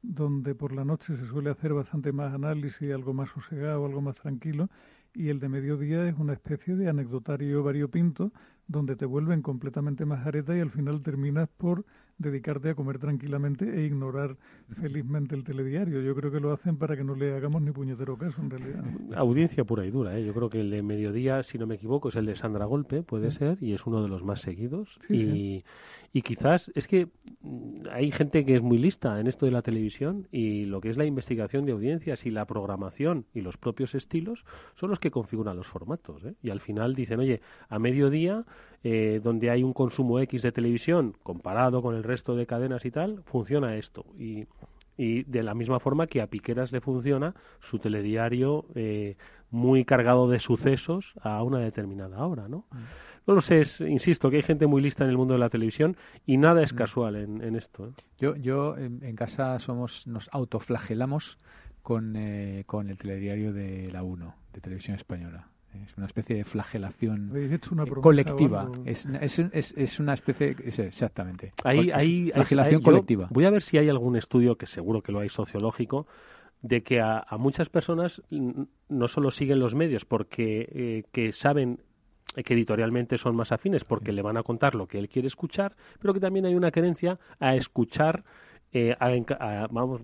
[0.01, 4.15] donde por la noche se suele hacer bastante más análisis, algo más sosegado, algo más
[4.15, 4.69] tranquilo,
[5.13, 8.31] y el de mediodía es una especie de anecdotario variopinto
[8.69, 11.83] donde te vuelven completamente majareta y al final terminas por
[12.19, 14.37] dedicarte a comer tranquilamente e ignorar
[14.79, 16.01] felizmente el telediario.
[16.01, 18.83] Yo creo que lo hacen para que no le hagamos ni puñetero caso, en realidad.
[19.15, 20.25] Audiencia pura y dura, ¿eh?
[20.25, 23.01] Yo creo que el de mediodía, si no me equivoco, es el de Sandra Golpe,
[23.01, 24.99] puede ser, y es uno de los más seguidos.
[25.09, 25.63] y,
[26.11, 27.07] y quizás es que
[27.41, 30.89] mm, hay gente que es muy lista en esto de la televisión y lo que
[30.89, 34.43] es la investigación de audiencias y la programación y los propios estilos
[34.75, 36.23] son los que configuran los formatos.
[36.23, 36.33] ¿eh?
[36.41, 38.45] Y al final dicen, oye, a mediodía,
[38.83, 42.91] eh, donde hay un consumo X de televisión comparado con el resto de cadenas y
[42.91, 44.05] tal, funciona esto.
[44.17, 44.45] Y,
[44.97, 49.15] y de la misma forma que a Piqueras le funciona su telediario eh,
[49.51, 52.65] muy cargado de sucesos a una determinada hora, ¿no?
[52.71, 52.77] Mm.
[53.27, 55.95] No lo sé, insisto, que hay gente muy lista en el mundo de la televisión
[56.25, 56.77] y nada es mm.
[56.77, 57.87] casual en, esto.
[57.87, 57.91] ¿eh?
[58.17, 61.37] Yo, yo en, casa somos, nos autoflagelamos
[61.83, 65.47] con, eh, con el telediario de la 1, de Televisión Española.
[65.85, 67.31] Es una especie de flagelación
[68.01, 68.71] colectiva.
[68.85, 70.55] Es, es, es, una especie.
[70.65, 71.53] exactamente.
[71.63, 73.27] Hay, hay, flagelación colectiva.
[73.29, 76.07] Voy a ver si hay algún estudio, que seguro que lo hay sociológico,
[76.61, 81.79] de que a, muchas personas no solo siguen los medios porque eh, que saben
[82.43, 85.75] que editorialmente son más afines porque le van a contar lo que él quiere escuchar,
[85.99, 88.23] pero que también hay una creencia a escuchar
[88.71, 90.01] eh, a, vamos,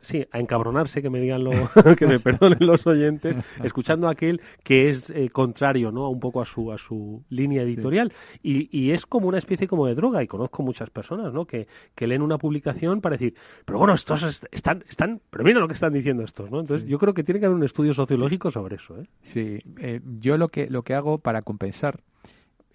[0.00, 1.50] sí, a encabronarse, que me digan lo,
[1.98, 6.08] que me perdonen los oyentes, escuchando a aquel que es eh, contrario, ¿no?
[6.08, 9.86] Un poco a su a su línea editorial y, y, es como una especie como
[9.86, 11.44] de droga y conozco muchas personas, ¿no?
[11.44, 15.68] Que, que leen una publicación para decir, pero bueno, estos están están, pero mira lo
[15.68, 16.60] que están diciendo estos, ¿no?
[16.60, 19.04] Entonces yo creo que tiene que haber un estudio sociológico sobre eso, ¿eh?
[19.22, 22.00] Sí, eh, yo lo que lo que hago para compensar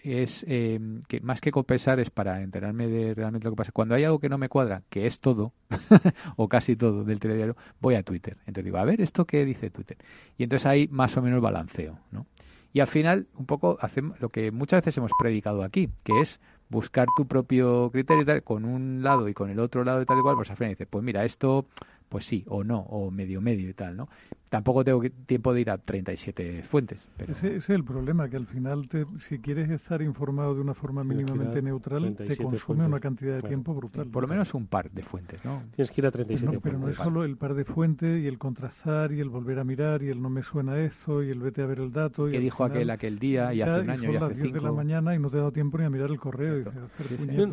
[0.04, 3.72] es eh, que más que compensar es para enterarme de realmente lo que pasa.
[3.72, 5.54] Cuando hay algo que no me cuadra, que es todo,
[6.36, 8.38] o casi todo del telediario, voy a Twitter.
[8.46, 9.98] Entonces digo, a ver, ¿esto qué dice Twitter?
[10.38, 12.28] Y entonces hay más o menos balanceo, ¿no?
[12.74, 16.42] Y al final, un poco hacemos lo que muchas veces hemos predicado aquí, que es
[16.70, 20.18] buscar tu propio criterio tal, con un lado y con el otro lado y tal
[20.18, 21.68] y cual, pues al final dices, pues mira, esto
[22.10, 24.10] pues sí, o no, o medio medio y tal, ¿no?
[24.50, 27.10] Tampoco tengo tiempo de ir a 37 fuentes.
[27.18, 27.34] Pero...
[27.34, 31.04] Ese, es el problema, que al final, te, si quieres estar informado de una forma
[31.04, 34.06] mínimamente neutral, te consume una cantidad de tiempo brutal.
[34.12, 35.64] Por lo menos un par de fuentes, ¿no?
[35.76, 36.62] Tienes que ir a 37 fuentes.
[36.62, 39.64] Pero no es solo el par de fuentes y el contrastar y el volver a
[39.64, 42.30] mirar y el no me suena eso y el vete a ver el dato.
[42.30, 44.62] Y ¿Qué dijo aquel aquel día y hace un año y, hace las 10 de
[44.62, 46.64] la mañana y no te ha dado tiempo ni a mirar el correo.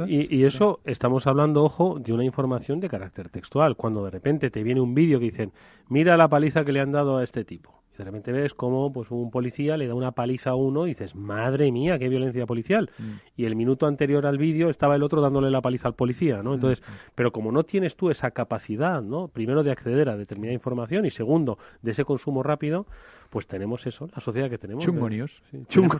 [0.06, 3.76] Y, y, eso, estamos hablando, ojo, de una información de carácter textual.
[3.76, 5.52] Cuando de repente te viene un vídeo que dicen,
[5.88, 7.80] mira la paliza que le han dado a este tipo.
[7.94, 10.90] Y de repente ves como pues un policía le da una paliza a uno y
[10.90, 12.90] dices, madre mía, qué violencia policial.
[12.98, 13.10] Mm.
[13.36, 16.54] Y el minuto anterior al vídeo estaba el otro dándole la paliza al policía, ¿no?
[16.54, 16.92] Entonces, mm.
[17.14, 19.28] pero como no tienes tú esa capacidad, ¿no?
[19.28, 22.86] Primero de acceder a determinada información y segundo de ese consumo rápido,
[23.28, 24.84] pues tenemos eso, la sociedad que tenemos.
[24.84, 25.42] Chungo news.
[25.68, 25.98] Chungo,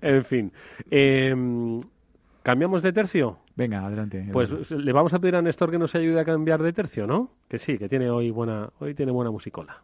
[0.00, 0.52] En fin.
[0.90, 1.34] Eh,
[2.48, 3.40] ¿Cambiamos de tercio?
[3.56, 4.26] Venga, adelante.
[4.32, 7.30] Pues le vamos a pedir a Néstor que nos ayude a cambiar de tercio, ¿no?
[7.46, 9.82] Que sí, que tiene hoy buena, hoy tiene buena musicola.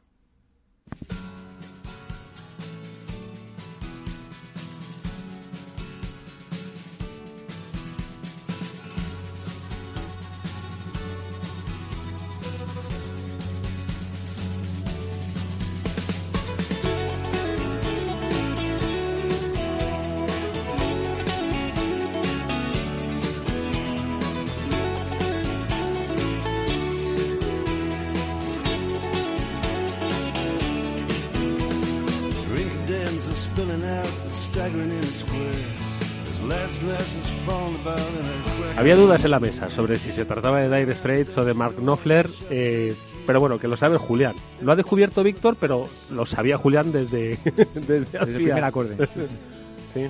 [39.14, 42.26] Dudas en la mesa sobre si se trataba de Dire Straits o de Mark Knopfler,
[42.50, 42.94] eh,
[43.26, 44.34] pero bueno, que lo sabe Julián.
[44.62, 47.38] Lo ha descubierto Víctor, pero lo sabía Julián desde,
[47.74, 48.96] desde, el primer acorde.
[49.94, 50.06] sí.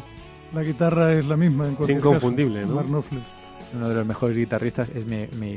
[0.54, 2.76] La guitarra es la misma en cualquier inconfundible, ¿no?
[2.76, 3.22] Mark Knopfler.
[3.74, 5.56] Uno de los mejores guitarristas es mi,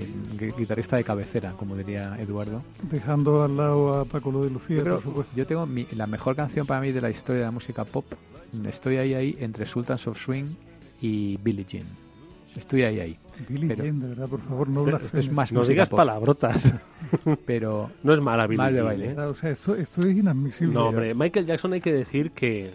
[0.57, 2.63] guitarrista de cabecera, como diría Eduardo.
[2.83, 4.99] Dejando al lado a Paco lo de Lucía, yo,
[5.35, 8.05] yo tengo la mejor canción para mí de la historia de la música pop.
[8.67, 10.47] Estoy ahí, ahí, entre Sultans of Swing
[10.99, 12.06] y Billie Jean.
[12.57, 13.19] Estoy ahí, ahí.
[13.47, 16.73] Billie Jean, de verdad, por favor, no esto es más No digas palabrotas.
[17.45, 18.73] pero no es mala Billie Jean.
[18.73, 19.11] de baile.
[19.11, 19.19] ¿eh?
[19.19, 20.73] O sea, esto, esto, es inadmisible.
[20.73, 22.71] No, hombre, Michael Jackson hay que decir que,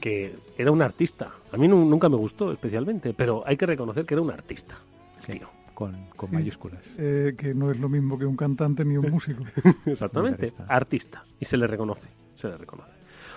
[0.00, 1.30] que era un artista.
[1.52, 4.78] A mí nunca me gustó especialmente, pero hay que reconocer que era un artista.
[5.26, 5.38] Sí,
[5.74, 6.80] con, con mayúsculas.
[6.96, 9.44] Eh, que no es lo mismo que un cantante ni un músico.
[9.84, 11.22] Exactamente, artista.
[11.38, 12.92] Y se le reconoce, se le reconoce.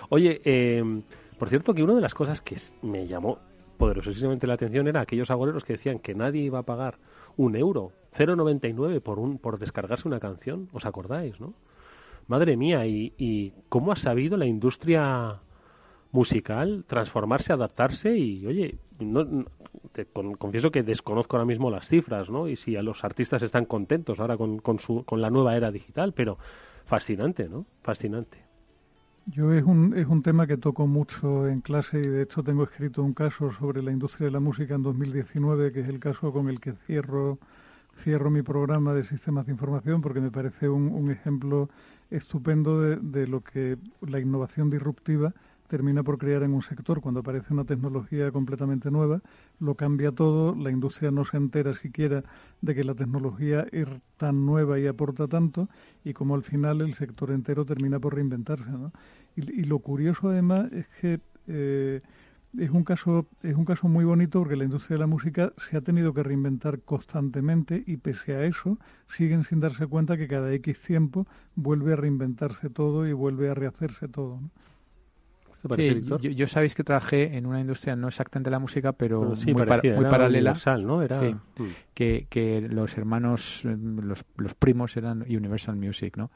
[0.08, 0.82] Oye, eh,
[1.38, 3.38] por cierto que una de las cosas que me llamó
[3.76, 6.98] poderosísimamente la atención era aquellos agoreros que decían que nadie iba a pagar
[7.36, 11.54] un euro, 0,99 por, un, por descargarse una canción, ¿os acordáis, no?
[12.26, 15.40] Madre mía, y, y cómo ha sabido la industria
[16.14, 19.44] musical transformarse, adaptarse y, oye, no,
[19.92, 22.48] te confieso que desconozco ahora mismo las cifras, ¿no?
[22.48, 25.72] Y si a los artistas están contentos ahora con, con, su, con la nueva era
[25.72, 26.38] digital, pero
[26.84, 27.66] fascinante, ¿no?
[27.82, 28.43] Fascinante.
[29.26, 32.64] Yo es un, es un tema que toco mucho en clase y de hecho tengo
[32.64, 36.30] escrito un caso sobre la industria de la música en 2019, que es el caso
[36.30, 37.38] con el que cierro,
[38.02, 41.70] cierro mi programa de sistemas de información, porque me parece un, un ejemplo
[42.10, 45.32] estupendo de, de lo que la innovación disruptiva
[45.74, 49.20] termina por crear en un sector cuando aparece una tecnología completamente nueva,
[49.58, 52.22] lo cambia todo, la industria no se entera siquiera
[52.60, 55.68] de que la tecnología es tan nueva y aporta tanto,
[56.04, 58.70] y como al final el sector entero termina por reinventarse.
[58.70, 58.92] ¿no?
[59.34, 62.02] Y, lo curioso además es que eh,
[62.56, 65.76] es un caso es un caso muy bonito porque la industria de la música se
[65.76, 68.78] ha tenido que reinventar constantemente y pese a eso
[69.16, 73.54] siguen sin darse cuenta que cada X tiempo vuelve a reinventarse todo y vuelve a
[73.54, 74.38] rehacerse todo.
[75.64, 76.20] ¿Te parece, Víctor?
[76.20, 79.64] Yo, yo, sabéis que trabajé en una industria no exactamente la música, pero sí, muy,
[79.64, 80.50] muy paralela.
[80.50, 81.02] Universal, ¿no?
[81.02, 81.20] Era...
[81.20, 81.68] Sí, mm.
[81.94, 86.30] que, que los hermanos, los, los primos eran Universal Music, ¿no?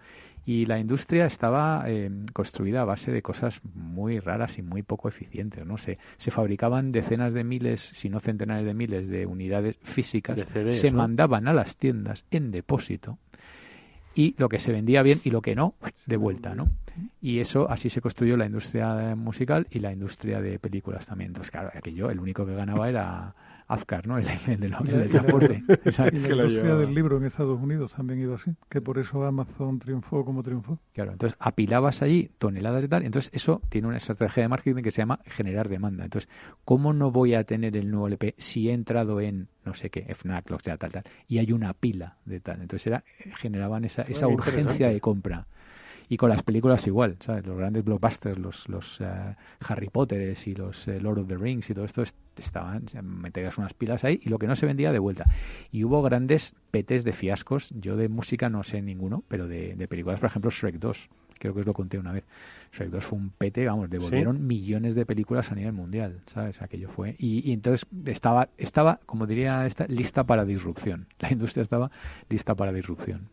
[0.48, 5.08] y la industria estaba eh, construida a base de cosas muy raras y muy poco
[5.08, 5.66] eficientes.
[5.66, 5.76] ¿no?
[5.76, 10.80] Se, se fabricaban decenas de miles, si no centenares de miles, de unidades físicas, CDs,
[10.80, 10.98] se ¿no?
[10.98, 13.18] mandaban a las tiendas en depósito
[14.18, 15.74] y lo que se vendía bien y lo que no,
[16.06, 16.52] de vuelta.
[16.52, 16.66] ¿no?
[17.22, 21.28] Y eso, así se construyó la industria musical y la industria de películas también.
[21.28, 23.32] Entonces, claro, aquello, el único que ganaba era
[23.68, 24.16] Azcar, ¿no?
[24.16, 25.62] El, el, del, el del transporte.
[25.62, 28.98] Y la, y la industria del libro en Estados Unidos también iba así, que por
[28.98, 30.78] eso Amazon triunfó como triunfó.
[30.94, 34.90] Claro, entonces apilabas allí toneladas de tal, entonces eso tiene una estrategia de marketing que
[34.90, 36.04] se llama generar demanda.
[36.04, 36.30] Entonces,
[36.64, 40.14] ¿cómo no voy a tener el nuevo LP si he entrado en no sé qué,
[40.14, 42.62] FNAC, lo sea, tal, tal, y hay una pila de tal?
[42.62, 43.04] Entonces era,
[43.38, 45.46] generaban esa, esa urgencia de compra.
[46.08, 47.46] Y con las películas igual, ¿sabes?
[47.46, 51.68] Los grandes blockbusters, los, los uh, Harry Potteres y los uh, Lord of the Rings
[51.70, 52.02] y todo esto
[52.36, 55.24] estaban, metías unas pilas ahí y lo que no se vendía de vuelta.
[55.70, 59.88] Y hubo grandes petes de fiascos, yo de música no sé ninguno, pero de, de
[59.88, 62.24] películas, por ejemplo, Shrek 2, creo que os lo conté una vez.
[62.72, 64.42] Shrek 2 fue un pete, vamos, devolvieron ¿Sí?
[64.42, 66.60] millones de películas a nivel mundial, ¿sabes?
[66.60, 67.16] Aquello fue.
[67.18, 71.06] Y, y, entonces estaba, estaba, como diría esta, lista para disrupción.
[71.18, 71.90] La industria estaba
[72.28, 73.28] lista para disrupción.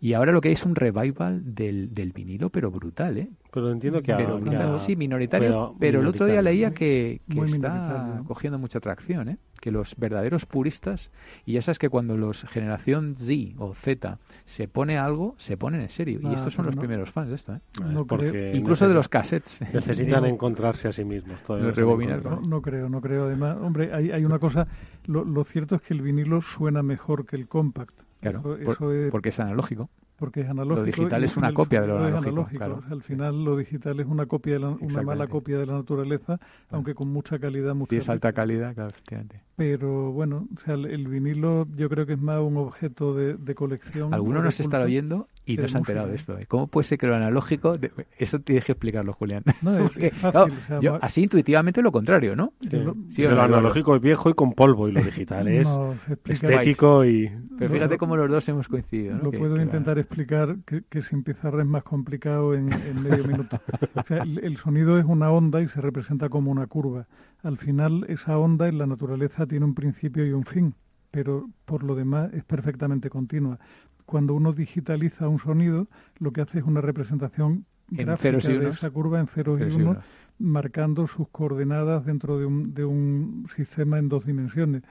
[0.00, 3.30] Y ahora lo que hay es un revival del, del vinilo, pero brutal, ¿eh?
[3.50, 7.40] Pero entiendo que, pero, que sí, minoritario, pero, pero el otro día leía que, que
[7.40, 9.38] está cogiendo mucha atracción, ¿eh?
[9.60, 11.10] Que los verdaderos puristas,
[11.44, 15.80] y ya sabes que cuando los generación Z o Z se pone algo, se ponen
[15.80, 16.20] en serio.
[16.22, 17.60] Ah, y estos son los no, primeros fans de esto, ¿eh?
[17.84, 19.60] No Porque Incluso de los cassettes.
[19.72, 21.42] Necesitan encontrarse a sí mismos.
[21.48, 23.24] Los rebobinar, no, no, creo, no creo.
[23.24, 24.68] Además, hombre, hay, hay una cosa,
[25.06, 28.07] lo, lo, cierto es que el vinilo suena mejor que el compact.
[28.20, 29.10] Claro, eso, por, es...
[29.10, 30.80] porque es analógico porque es analógico.
[30.80, 32.28] Lo digital es una copia de lo analógico.
[32.28, 32.58] analógico.
[32.58, 32.82] Claro.
[32.90, 36.38] Al final lo digital es una copia de la, una mala copia de la naturaleza,
[36.70, 37.74] aunque con mucha calidad.
[37.74, 39.40] Mucha Tienes alta calidad, claro, efectivamente.
[39.56, 43.34] Pero bueno, o sea, el, el, vinilo yo creo que es más un objeto de,
[43.34, 44.12] de colección.
[44.12, 46.38] Algunos nos estará oyendo y no se ha enterado de esto.
[46.38, 46.46] ¿eh?
[46.46, 47.90] ¿Cómo puede ser que lo analógico, de...
[48.18, 49.42] eso tienes que explicarlo, Julián?
[49.62, 52.52] No, es, Porque, es fácil, claro, o sea, yo, así intuitivamente lo contrario, ¿no?
[52.60, 52.78] Sí.
[53.14, 55.94] Sí, lo, lo analógico es viejo y con polvo y lo digital es no,
[56.26, 57.30] estético y...
[57.58, 59.16] Pero fíjate cómo los dos hemos coincidido.
[59.16, 59.24] ¿no?
[59.24, 60.06] Lo que, puedo que intentar la...
[60.08, 63.60] explicar que, que, sin pizarra es más complicado en, en medio minuto.
[63.94, 67.06] O sea, el, el, sonido es una onda y se representa como una curva.
[67.42, 70.74] Al final, esa onda en la naturaleza tiene un principio y un fin,
[71.10, 73.58] pero por lo demás es perfectamente continua.
[74.06, 75.86] Cuando uno digitaliza un sonido,
[76.18, 79.58] lo que hace es una representación en gráfica ceros y de esa curva en ceros,
[79.58, 79.98] ceros y unos,
[80.38, 84.82] marcando sus coordenadas dentro de un, de un sistema en dos dimensiones.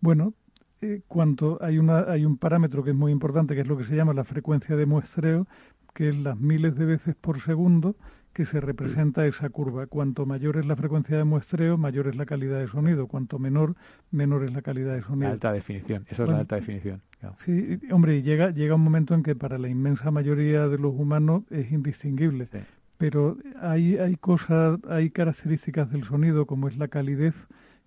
[0.00, 0.34] Bueno,
[0.82, 3.84] eh, cuando hay, una, hay un parámetro que es muy importante, que es lo que
[3.84, 5.46] se llama la frecuencia de muestreo,
[5.94, 7.96] que es las miles de veces por segundo
[8.32, 9.86] que se representa esa curva.
[9.86, 13.06] Cuanto mayor es la frecuencia de muestreo, mayor es la calidad de sonido.
[13.06, 13.76] Cuanto menor,
[14.10, 15.28] menor es la calidad de sonido.
[15.28, 17.02] La alta definición, eso bueno, es la alta definición.
[17.20, 17.36] Claro.
[17.44, 21.44] Sí, hombre, llega, llega un momento en que para la inmensa mayoría de los humanos
[21.50, 22.48] es indistinguible.
[22.50, 22.58] Sí.
[22.98, 27.34] Pero hay, hay cosas, hay características del sonido, como es la calidez,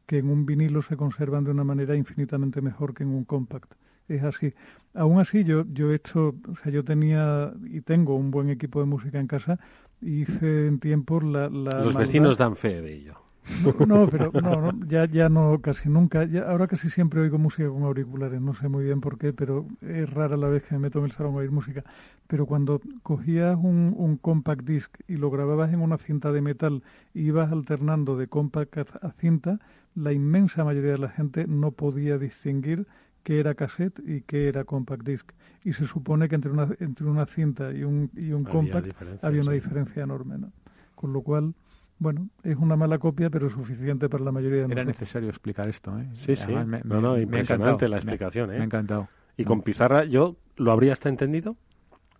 [0.05, 3.73] que en un vinilo se conservan de una manera infinitamente mejor que en un compact.
[4.07, 4.53] Es así.
[4.93, 8.79] Aún así, yo, yo he hecho, o sea, yo tenía y tengo un buen equipo
[8.79, 9.59] de música en casa
[10.01, 13.25] y hice en tiempos la, la Los vecinos dan fe de ello.
[13.63, 16.25] No, no pero no, no, ya, ya no, casi nunca.
[16.25, 18.41] Ya, ahora casi siempre oigo música con auriculares.
[18.41, 21.05] No sé muy bien por qué, pero es rara la vez que me meto en
[21.05, 21.83] el salón a oír música.
[22.27, 26.81] Pero cuando cogías un, un compact disc y lo grababas en una cinta de metal
[27.13, 29.59] y ibas alternando de compact a cinta,
[29.95, 32.85] la inmensa mayoría de la gente no podía distinguir
[33.23, 35.31] qué era cassette y qué era compact disc.
[35.63, 39.23] Y se supone que entre una, entre una cinta y un, y un había compact
[39.23, 39.55] había una sí.
[39.55, 40.37] diferencia enorme.
[40.37, 40.51] ¿no?
[40.93, 41.55] Con lo cual,
[41.97, 44.99] bueno, es una mala copia, pero suficiente para la mayoría de Era nosotros.
[44.99, 46.07] necesario explicar esto, ¿eh?
[46.13, 46.53] Sí, sí.
[46.53, 48.57] Me, no, no, me, impresionante me la explicación, me, ¿eh?
[48.57, 49.07] Me ha encantado.
[49.37, 51.57] Y con pizarra, ¿yo lo habría hasta entendido?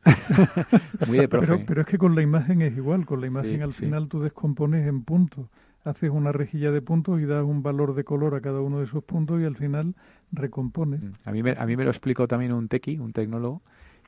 [1.08, 1.48] Muy de profe.
[1.48, 3.06] Pero, pero, es que con la imagen es igual.
[3.06, 3.86] Con la imagen sí, al sí.
[3.86, 5.48] final tú descompones en puntos.
[5.86, 8.86] Haces una rejilla de puntos y das un valor de color a cada uno de
[8.86, 9.96] esos puntos y al final
[10.32, 11.02] recompones.
[11.24, 13.62] A mí me, a mí me lo explicó también un tequi, un tecnólogo,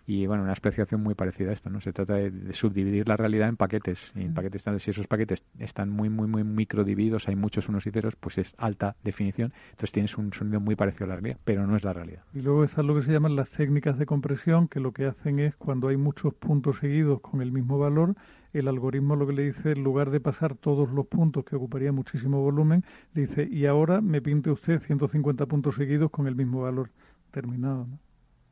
[0.07, 1.82] y bueno, una explicación muy parecida a esto, ¿no?
[1.82, 4.13] Se trata de, de subdividir la realidad en paquetes.
[4.15, 7.91] Y en paquetes, si esos paquetes están muy, muy, muy microdivididos, hay muchos unos y
[7.91, 9.51] ceros, pues es alta definición.
[9.71, 12.21] Entonces tienes un sonido muy parecido a la realidad, pero no es la realidad.
[12.34, 15.39] Y luego están lo que se llaman las técnicas de compresión, que lo que hacen
[15.39, 18.15] es cuando hay muchos puntos seguidos con el mismo valor,
[18.53, 21.91] el algoritmo lo que le dice, en lugar de pasar todos los puntos que ocuparía
[21.91, 22.83] muchísimo volumen,
[23.13, 26.89] le dice, y ahora me pinte usted 150 puntos seguidos con el mismo valor.
[27.31, 27.99] Terminado, ¿no?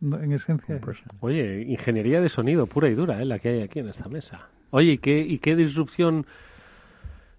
[0.02, 0.80] No, en esencia.
[1.22, 3.26] Oye, ingeniería de sonido pura y dura, ¿eh?
[3.26, 4.50] la que hay aquí en esta mesa.
[4.72, 6.26] Oye, ¿y qué, y qué disrupción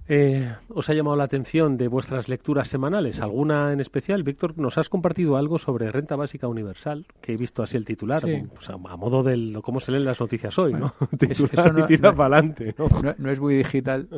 [0.08, 3.20] eh, os ha llamado la atención de vuestras lecturas semanales?
[3.20, 4.22] ¿Alguna en especial?
[4.22, 8.22] Víctor, nos has compartido algo sobre renta básica universal, que he visto así el titular,
[8.22, 10.94] pues a, modo de cómo se leen las noticias hoy, ¿no?
[11.18, 12.88] titular no, tira para adelante, ¿no?
[13.18, 13.30] ¿no?
[13.30, 14.08] es muy digital,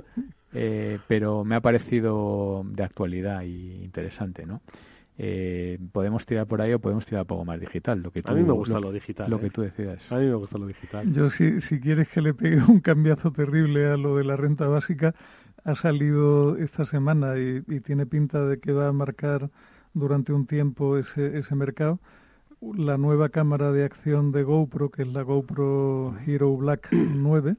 [0.52, 4.60] eh, pero me ha parecido de actualidad y interesante, ¿no?
[5.20, 8.00] Eh, podemos tirar por ahí o podemos tirar poco más digital.
[8.00, 9.28] Lo que a mí me gusta lo, digital.
[9.28, 10.12] Lo que tú decidas.
[10.12, 11.12] A mí me gusta lo digital.
[11.12, 14.68] Yo, si, si quieres que le pegue un cambiazo terrible a lo de la renta
[14.68, 15.16] básica,
[15.64, 19.50] ha salido esta semana y, tiene pinta de que va a marcar
[19.94, 21.98] durante un tiempo ese, ese mercado
[22.60, 27.56] la nueva cámara de acción de GoPro, que es la GoPro Hero Black 9,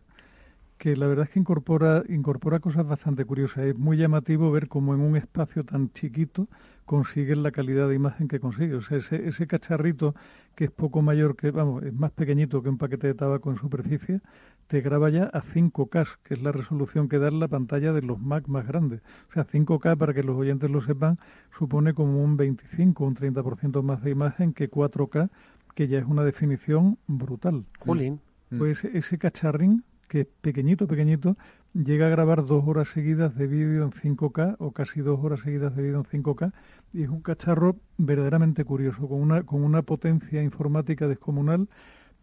[0.78, 3.66] que la verdad es que incorpora, incorpora cosas bastante curiosas.
[3.66, 6.48] Es muy llamativo ver cómo en un espacio tan chiquito
[6.86, 8.76] consiguen la calidad de imagen que consigue.
[8.76, 10.16] O sea, ese, ese cacharrito
[10.56, 13.58] que es poco mayor que, vamos, es más pequeñito que un paquete de tabaco en
[13.58, 14.22] superficie,
[14.70, 18.20] te graba ya a 5K, que es la resolución que da la pantalla de los
[18.20, 19.02] Mac más grandes.
[19.30, 21.18] O sea, 5K, para que los oyentes lo sepan,
[21.58, 25.32] supone como un 25 o un 30% más de imagen que 4K,
[25.74, 27.66] que ya es una definición brutal.
[27.80, 28.22] Jolín.
[28.56, 31.36] Pues ese cacharrín, que es pequeñito, pequeñito,
[31.74, 35.76] llega a grabar dos horas seguidas de vídeo en 5K o casi dos horas seguidas
[35.76, 36.54] de vídeo en 5K
[36.94, 41.68] y es un cacharro verdaderamente curioso, con una, con una potencia informática descomunal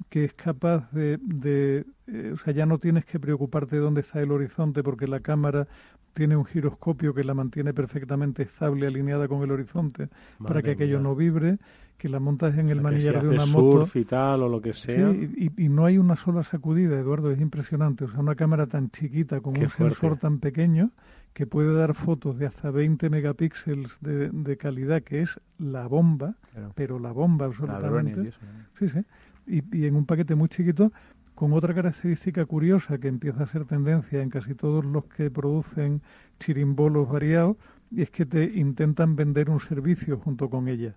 [0.09, 4.03] que es capaz de, de eh, o sea, ya no tienes que preocuparte de dónde
[4.03, 5.67] está el horizonte porque la cámara
[6.15, 10.09] tiene un giroscopio que la mantiene perfectamente estable, alineada con el horizonte,
[10.43, 11.59] para que aquello no vibre,
[11.99, 13.81] que la montas en el manillar de una moto.
[13.81, 15.13] Surf y tal, o lo que sea.
[15.13, 18.05] Sí, y, no hay una sola sacudida, Eduardo, es impresionante.
[18.05, 20.91] O sea, una cámara tan chiquita, con un sensor tan pequeño,
[21.35, 26.37] que puede dar fotos de hasta 20 megapíxeles de, de calidad, que es la bomba,
[26.75, 28.33] pero la bomba absolutamente.
[28.79, 29.01] Sí, sí
[29.47, 30.93] y, en un paquete muy chiquito
[31.35, 36.01] con otra característica curiosa que empieza a ser tendencia en casi todos los que producen
[36.41, 37.57] chirimbolos variados,
[37.91, 40.95] y es que te intentan vender un servicio junto con ella,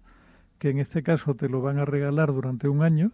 [0.57, 3.11] que en este caso te lo van a regalar durante un año,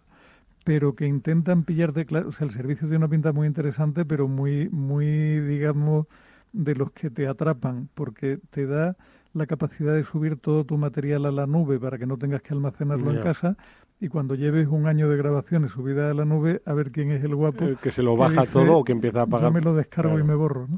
[0.64, 4.28] pero que intentan pillarte, claro, o sea, el servicio tiene una pinta muy interesante, pero
[4.28, 6.06] muy, muy, digamos,
[6.52, 8.96] de los que te atrapan, porque te da
[9.36, 12.54] la capacidad de subir todo tu material a la nube para que no tengas que
[12.54, 13.56] almacenarlo en casa,
[14.00, 17.22] y cuando lleves un año de grabaciones subida a la nube, a ver quién es
[17.22, 17.64] el guapo.
[17.82, 19.50] que se lo baja todo o que empieza a pagar.
[19.50, 20.68] Yo me lo descargo y me borro.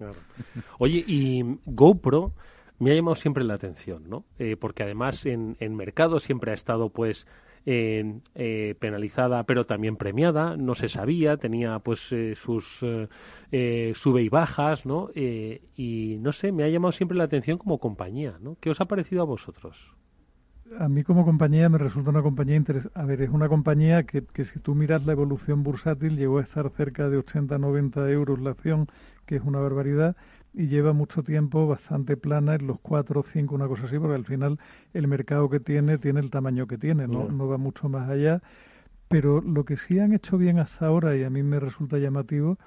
[0.78, 2.32] Oye, y GoPro
[2.80, 4.24] me ha llamado siempre la atención, ¿no?
[4.38, 7.26] Eh, porque además en, en mercado siempre ha estado, pues,
[7.70, 10.56] eh, penalizada, pero también premiada.
[10.56, 12.78] No se sabía, tenía, pues, eh, sus
[13.94, 15.10] sube y bajas, ¿no?
[15.14, 18.56] y no sé, me ha llamado siempre la atención como compañía, ¿no?
[18.60, 19.76] ¿Qué os ha parecido a vosotros?
[20.78, 22.98] a mí como compañía me resulta una compañía interesante.
[22.98, 26.42] A ver, es una compañía que, que, si tú miras la evolución bursátil llegó a
[26.42, 28.86] estar cerca de 80-90 euros la acción,
[29.26, 30.16] que es una barbaridad,
[30.54, 34.14] y lleva mucho tiempo bastante plana en los 4 o 5, una cosa así, porque
[34.14, 34.58] al final
[34.94, 38.42] el mercado que tiene tiene el tamaño que tiene, no, no va mucho más allá.
[39.08, 42.58] Pero lo que sí han hecho bien hasta ahora, y a mí me resulta llamativo,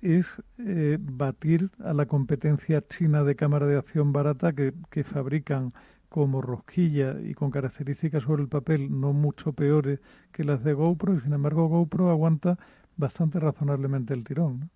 [0.00, 0.26] es
[0.58, 5.72] eh, batir a la competencia china de cámara de acción barata que, que fabrican
[6.08, 9.98] como rosquilla y con características sobre el papel no mucho peores
[10.30, 12.58] que las de GoPro y sin embargo GoPro aguanta
[12.96, 14.60] bastante razonablemente el tirón.
[14.60, 14.68] ¿no?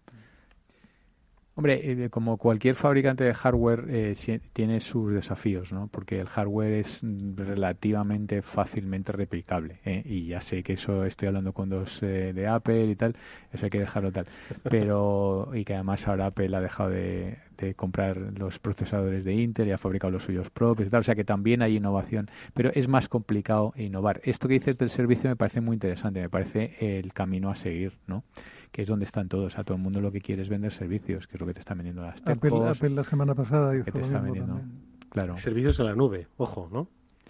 [1.59, 5.88] Hombre, eh, como cualquier fabricante de hardware eh, tiene sus desafíos, ¿no?
[5.88, 9.78] Porque el hardware es relativamente fácilmente replicable.
[9.86, 10.02] ¿eh?
[10.04, 13.16] Y ya sé que eso estoy hablando con dos de Apple y tal,
[13.54, 14.26] eso hay que dejarlo tal.
[14.64, 17.38] Pero, y que además ahora Apple ha dejado de,
[17.74, 21.00] comprar los procesadores de Intel y ha fabricado los suyos propios y tal.
[21.00, 24.20] O sea que también hay innovación, pero es más complicado innovar.
[24.24, 27.94] Esto que dices del servicio me parece muy interesante, me parece el camino a seguir,
[28.07, 28.24] ¿no?
[28.72, 29.58] Que es donde están todos.
[29.58, 31.60] A todo el mundo lo que quiere es vender servicios, que es lo que te
[31.60, 34.60] están vendiendo las Apple, Apple la semana pasada que te está vendiendo.
[35.08, 35.36] Claro.
[35.38, 36.88] Servicios en la nube, ojo, ¿no?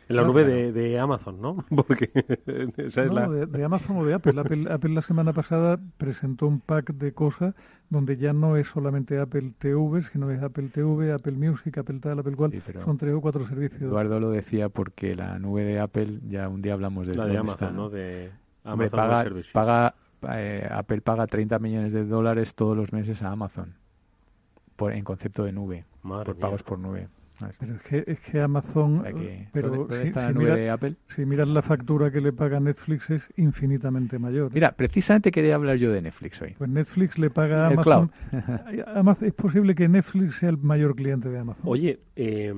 [0.09, 1.65] En la nube de, de, Amazon, ¿no?
[1.87, 2.11] Porque
[2.77, 3.29] esa es la...
[3.29, 4.39] de, Amazon o de Apple.
[4.39, 4.67] Apple.
[4.71, 4.95] Apple.
[4.95, 7.55] la semana pasada presentó un pack de cosas
[7.91, 12.21] donde ya no es solamente Apple TV, sino es Apple TV, Apple Music, Apple tal,
[12.21, 12.53] Apple cual.
[12.85, 13.83] Son tres o cuatro servicios.
[13.83, 17.15] Eduardo lo decía porque la nube de Apple, ya un día hablamos de...
[17.15, 17.91] La de Amazon, ¿no?
[17.91, 18.31] De
[18.63, 19.95] Amazon paga, paga
[20.31, 23.75] eh, Apple paga 30 millones de dólares todos los meses a Amazon
[24.77, 27.09] por, en concepto de nube, por pagos por nube.
[27.59, 29.05] Pero es que, es que Amazon.
[29.53, 30.95] pero si, está la nube de Apple?
[31.15, 34.51] Si miras la factura que le paga Netflix es infinitamente mayor.
[34.55, 36.55] Mira, precisamente quería hablar yo de Netflix hoy.
[36.57, 38.11] Pues Netflix le paga a Amazon.
[39.21, 41.63] es posible que Netflix sea el mayor cliente de Amazon.
[41.67, 42.55] Oye, eh,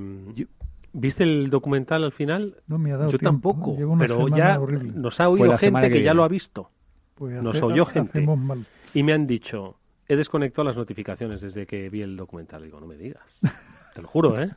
[0.93, 2.57] ¿Viste el documental al final?
[2.67, 6.15] No me ha dado Yo tampoco, pero ya nos ha oído pues gente que, ya
[6.15, 6.71] lo ha visto.
[7.19, 8.25] Pues nos oyó gente.
[8.95, 12.63] Y me han dicho, he desconectado las notificaciones desde que vi el documental.
[12.63, 13.25] Digo, no me digas.
[13.95, 14.51] Te lo juro, ¿eh?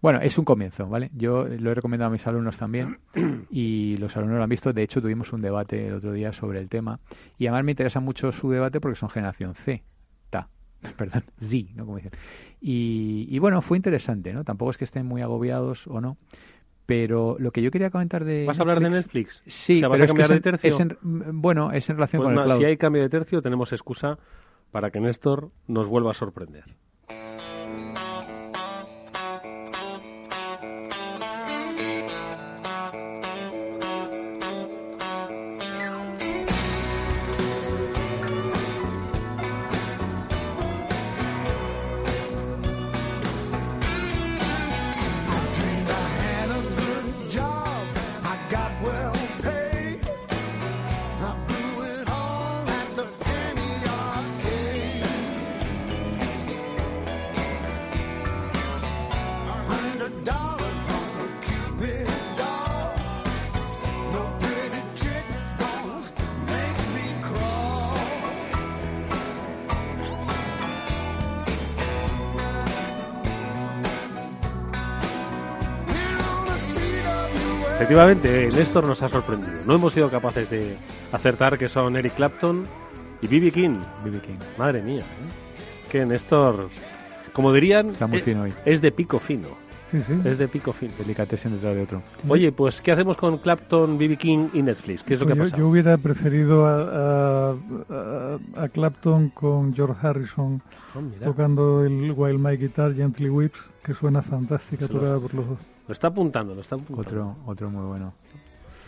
[0.00, 1.10] Bueno, es un comienzo, ¿vale?
[1.14, 2.98] Yo lo he recomendado a mis alumnos también
[3.50, 4.72] y los alumnos lo han visto.
[4.72, 7.00] De hecho, tuvimos un debate el otro día sobre el tema
[7.38, 9.82] y además me interesa mucho su debate porque son generación C,
[10.30, 10.48] ta,
[10.96, 11.84] perdón, Z, ¿no?
[11.84, 12.12] Como dicen.
[12.60, 14.44] Y, y bueno, fue interesante, ¿no?
[14.44, 16.16] Tampoco es que estén muy agobiados o no,
[16.86, 18.44] pero lo que yo quería comentar de.
[18.46, 19.42] ¿Vas a hablar de Netflix?
[19.46, 20.68] Sí, ¿vas pero a cambiar es que de tercio?
[20.70, 20.96] es en-
[21.40, 22.58] bueno, es en relación Pues con el cloud.
[22.58, 24.18] Si hay cambio de tercio, tenemos excusa
[24.70, 26.64] para que Néstor nos vuelva a sorprender.
[77.96, 79.52] Efectivamente, eh, Néstor nos ha sorprendido.
[79.66, 80.76] No hemos sido capaces de
[81.12, 82.64] acertar que son Eric Clapton
[83.20, 83.50] y B.B.
[83.52, 83.76] King.
[84.02, 84.18] B.B.
[84.20, 84.38] King.
[84.58, 85.00] Madre mía.
[85.02, 85.88] ¿eh?
[85.90, 86.70] Que Néstor,
[87.34, 88.54] como dirían, Está muy eh, fino hoy.
[88.64, 89.48] es de pico fino.
[89.90, 90.14] Sí, sí.
[90.24, 90.92] Es de pico fino.
[90.98, 92.02] Delicatessen detrás de otro.
[92.30, 94.16] Oye, pues, ¿qué hacemos con Clapton, B.B.
[94.16, 95.02] King y Netflix?
[95.02, 95.62] ¿Qué es lo que Pues ha yo, pasado?
[95.62, 97.54] yo hubiera preferido a, a-
[97.90, 100.62] a- a Clapton con George Harrison
[100.94, 105.58] Oh, tocando el Wild My Guitar Gently Whips, que suena fantástica, tocada por los dos.
[105.92, 107.02] Lo está apuntando, lo está apuntando.
[107.02, 108.14] Otro, otro muy bueno.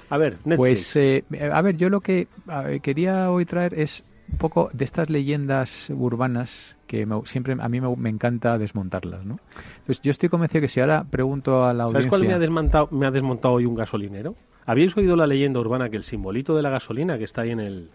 [0.08, 0.56] A ver, Netflix.
[0.56, 4.02] Pues, eh, a ver, yo lo que ver, quería hoy traer es
[4.32, 9.26] un poco de estas leyendas urbanas que me- siempre a mí me, me encanta desmontarlas,
[9.26, 9.38] ¿no?
[9.80, 12.08] Entonces, yo estoy convencido que si ahora pregunto a la ¿Sabes audiencia...
[12.08, 14.34] cuál me ha, desmontado, me ha desmontado hoy un gasolinero?
[14.64, 17.60] ¿Habéis oído la leyenda urbana que el simbolito de la gasolina que está ahí en
[17.60, 17.90] el...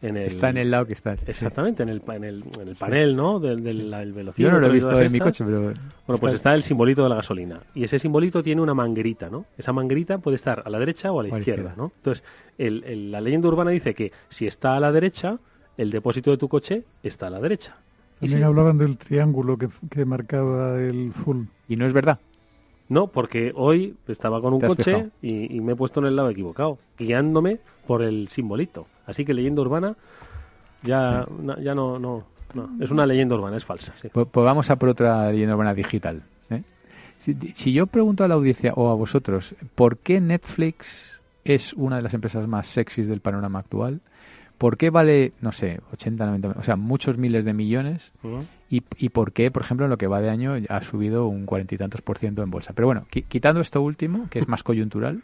[0.00, 1.16] En el Está en el lado que está.
[1.16, 1.24] sí.
[1.26, 3.40] Exactamente, en el, pa- en el, en el panel, ¿no?
[3.40, 5.60] Del, del Yo velocímetro no lo he y visto en mi coche, pero...
[5.62, 7.60] Bueno, pues está el simbolito de la gasolina.
[7.74, 9.46] Y ese simbolito tiene una manguerita, ¿no?
[9.56, 11.74] Esa manguerita puede estar a la derecha o a la O izquierda, izquierda.
[11.76, 11.92] ¿no?
[11.96, 12.22] Entonces,
[12.58, 15.38] el- el- la leyenda urbana dice que si está a la derecha,
[15.76, 17.74] el depósito de tu coche está a la derecha.
[18.20, 21.46] Y También si- hablaban del triángulo que, que marcaba el full.
[21.68, 22.20] Y no es verdad.
[22.88, 26.30] No, porque hoy estaba con un coche y, y me he puesto en el lado
[26.30, 28.86] equivocado, guiándome por el simbolito.
[29.08, 29.96] Así que leyenda urbana
[30.82, 33.92] ya, na- ya no, no, no, es una leyenda urbana, es falsa.
[34.00, 34.08] sí.
[34.12, 36.22] Pues, pues vamos a por otra leyenda urbana digital.
[36.50, 36.62] ¿eh?
[37.16, 41.96] Si, si yo pregunto a la audiencia o a vosotros, ¿por qué Netflix es una
[41.96, 44.00] de las empresas más sexys del panorama actual?
[44.56, 48.10] ¿Por qué vale, no sé, 80, 90, o sea, muchos miles de millones?
[48.70, 51.46] ¿Y, y por qué, por ejemplo, en lo que va de año ha subido un
[51.46, 52.72] cuarenta y tantos por ciento en bolsa?
[52.74, 55.22] Pero bueno, qui- quitando esto último, que es más coyuntural,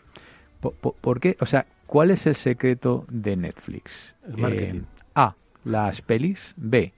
[0.61, 1.37] po- po- ¿por, qué?
[1.41, 4.15] O sea, ¿cuál es el secreto de Netflix?
[4.25, 4.81] El marketing.
[4.81, 6.41] Eh, A, las pelis.
[6.57, 6.93] B,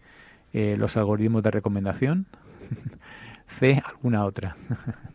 [0.52, 2.26] eh, los algoritmos de recomendación.
[3.58, 4.56] C, alguna otra.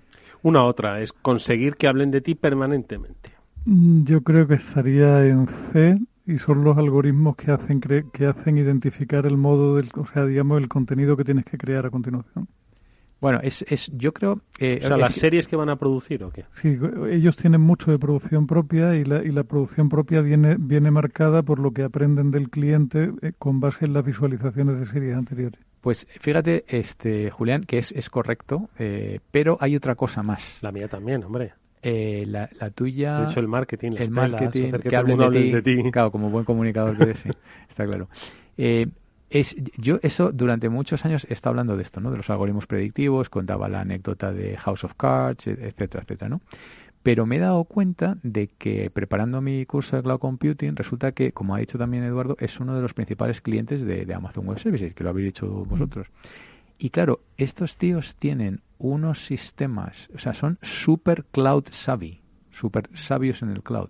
[0.44, 3.32] Una otra es conseguir que hablen de ti permanentemente.
[3.66, 8.26] Mm, Yo creo que estaría en C y son los algoritmos que hacen cre- que
[8.28, 11.90] hacen identificar el modo del, o sea, digamos el contenido que tienes que crear a
[11.92, 12.48] continuación.
[13.22, 14.42] Bueno, es, es yo creo...
[14.60, 16.44] eh, O sea, es las que- series que van a producir o qué.
[16.62, 16.78] Sí,
[17.12, 21.44] ellos tienen mucho de producción propia y la, y la producción propia viene viene marcada
[21.44, 25.60] por lo que aprenden del cliente eh, con base en las visualizaciones de series anteriores.
[25.82, 30.58] Pues fíjate, este Julián, que es, es correcto, eh, pero hay otra cosa más.
[30.62, 31.54] La mía también, hombre.
[31.84, 33.22] Eh, la, la tuya...
[33.22, 35.18] De hecho, el marketing, el pelas, marketing, que que, hablen
[35.52, 35.92] de ti.
[35.92, 37.30] Claro, como buen comunicador que eres, sí,
[37.70, 38.08] está claro.
[38.58, 38.86] Eh,
[39.32, 42.12] es, yo eso durante muchos años he estado hablando de esto, ¿no?
[42.12, 46.42] De los algoritmos predictivos, contaba la anécdota de House of Cards, e- etcétera, etcétera, ¿no?
[47.02, 51.32] Pero me he dado cuenta de que preparando mi curso de Cloud Computing, resulta que,
[51.32, 54.60] como ha dicho también Eduardo, es uno de los principales clientes de, de Amazon Web
[54.60, 56.08] Services, que lo habéis dicho vosotros.
[56.78, 62.22] Y claro, estos tíos tienen unos sistemas, o sea, son super cloud savvy,
[62.52, 63.90] super sabios en el cloud.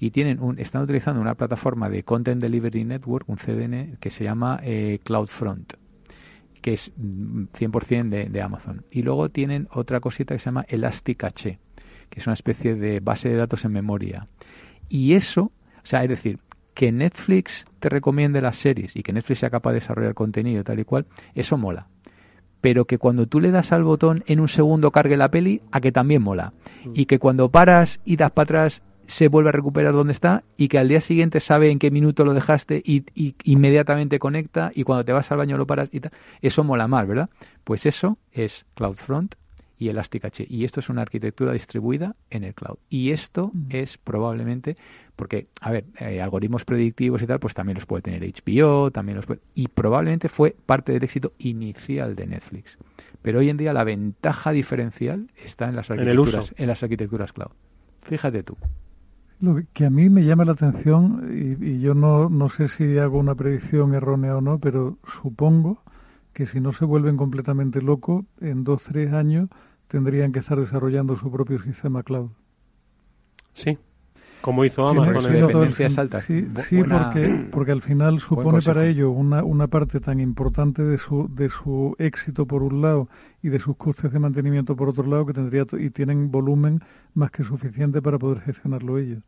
[0.00, 4.24] Y tienen un, están utilizando una plataforma de Content Delivery Network, un CDN, que se
[4.24, 5.74] llama eh, CloudFront,
[6.62, 8.84] que es mm, 100% de, de Amazon.
[8.90, 11.58] Y luego tienen otra cosita que se llama Elastic Cache,
[12.08, 14.26] que es una especie de base de datos en memoria.
[14.88, 16.38] Y eso, o sea, es decir,
[16.72, 20.80] que Netflix te recomiende las series y que Netflix sea capaz de desarrollar contenido tal
[20.80, 21.88] y cual, eso mola
[22.60, 25.80] pero que cuando tú le das al botón en un segundo cargue la peli, a
[25.80, 26.52] que también mola.
[26.94, 30.68] Y que cuando paras y das para atrás se vuelve a recuperar donde está y
[30.68, 33.04] que al día siguiente sabe en qué minuto lo dejaste y,
[33.44, 36.12] inmediatamente conecta y cuando te vas al baño lo paras y tal.
[36.40, 37.28] Eso mola más, ¿verdad?
[37.64, 39.34] Pues eso es CloudFront
[39.78, 42.76] y Elastic Y esto es una arquitectura distribuida en el cloud.
[42.88, 43.66] Y esto mm.
[43.70, 44.76] es probablemente,
[45.16, 49.16] porque, a ver, eh, algoritmos predictivos y tal, pues también los puede tener HBO, también
[49.16, 52.76] los puede, y probablemente fue parte del éxito inicial de Netflix.
[53.22, 57.52] Pero hoy en día la ventaja diferencial está en las arquitecturas, en, las arquitecturas cloud.
[58.02, 58.56] Fíjate tú.
[59.40, 62.98] Lo que a mí me llama la atención, y, y yo no, no sé si
[62.98, 65.82] hago una predicción errónea o no, pero supongo
[66.32, 69.48] que si no se vuelven completamente locos, en dos, tres años
[69.88, 72.30] tendrían que estar desarrollando su propio sistema cloud.
[73.54, 73.78] Sí,
[74.40, 76.24] como hizo Amazon con dependencias altas.
[76.24, 76.46] Sí,
[76.88, 81.50] porque, porque al final supone para ello una, una parte tan importante de su, de
[81.50, 83.08] su éxito por un lado
[83.42, 86.80] y de sus costes de mantenimiento por otro lado que tendría y tienen volumen
[87.14, 89.22] más que suficiente para poder gestionarlo ellos.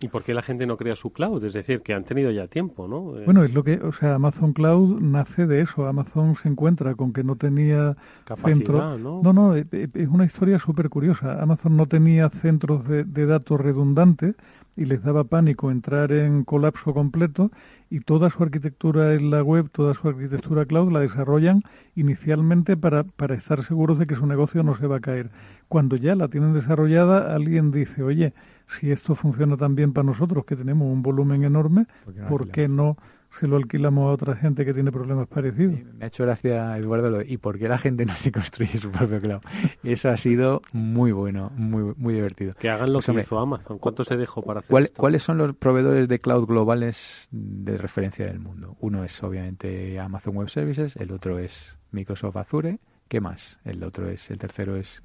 [0.00, 1.44] ¿Y por qué la gente no crea su cloud?
[1.44, 3.18] Es decir, que han tenido ya tiempo, ¿no?
[3.18, 5.86] Eh, bueno, es lo que, o sea, Amazon Cloud nace de eso.
[5.88, 9.20] Amazon se encuentra con que no tenía Capacidad, ¿no?
[9.22, 11.42] No, no, es una historia súper curiosa.
[11.42, 14.36] Amazon no tenía centros de, de datos redundantes
[14.78, 17.50] y les daba pánico entrar en colapso completo
[17.90, 21.64] y toda su arquitectura en la web, toda su arquitectura cloud la desarrollan
[21.96, 25.30] inicialmente para, para estar seguros de que su negocio no se va a caer.
[25.66, 28.32] Cuando ya la tienen desarrollada, alguien dice, oye,
[28.68, 31.86] si esto funciona tan bien para nosotros, que tenemos un volumen enorme,
[32.28, 32.96] ¿por qué no,
[33.38, 35.76] se lo alquilamos a otra gente que tiene problemas parecidos?
[35.98, 39.20] Me ha hecho gracia, Eduardo, ¿y por qué la gente no se construye su propio
[39.20, 39.40] cloud?
[39.82, 42.54] Eso ha sido muy bueno, muy muy divertido.
[42.54, 43.78] Que hagan lo pues, que hizo Amazon.
[43.78, 48.40] ¿Cuánto se dejó para hacer ¿Cuáles son los proveedores de cloud globales de referencia del
[48.40, 48.76] mundo?
[48.80, 53.58] Uno es obviamente Amazon Web Services, el otro es Microsoft Azure, ¿qué más?
[53.64, 55.02] El otro es, el tercero es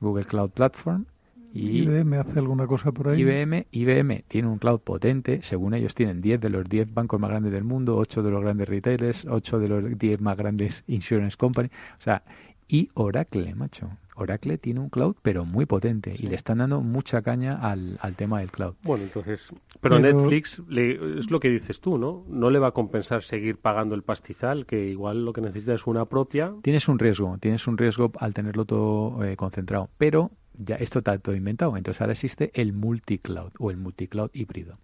[0.00, 1.06] Google Cloud Platform
[1.54, 3.20] y IBM hace alguna cosa por ahí.
[3.20, 7.30] IBM, IBM tiene un cloud potente, según ellos tienen 10 de los 10 bancos más
[7.30, 11.36] grandes del mundo, 8 de los grandes retailers, 8 de los 10 más grandes insurance
[11.36, 12.22] company, o sea,
[12.68, 13.90] y Oracle, macho.
[14.14, 18.14] Oracle tiene un cloud, pero muy potente, y le están dando mucha caña al, al
[18.14, 18.74] tema del cloud.
[18.82, 19.50] Bueno, entonces,
[19.80, 22.24] pero, Netflix es lo que dices tú, ¿no?
[22.28, 25.86] No le va a compensar seguir pagando el pastizal, que igual lo que necesita es
[25.86, 26.52] una propia.
[26.62, 31.18] Tienes un riesgo, tienes un riesgo al tenerlo todo eh, concentrado, pero ya esto está
[31.18, 31.76] todo inventado.
[31.76, 34.78] Entonces ahora existe el multi-cloud o el multi-cloud híbrido.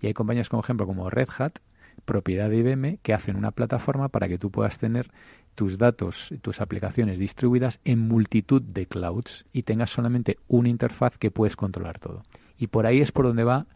[0.00, 1.58] Y hay compañías, como ejemplo, como Red Hat,
[2.04, 5.10] propiedad de IBM, que hacen una plataforma para que tú puedas tener
[5.54, 11.30] tus datos, tus aplicaciones distribuidas en multitud de clouds y tengas solamente una interfaz que
[11.30, 12.22] puedes controlar todo.
[12.58, 13.66] Y por ahí es por donde va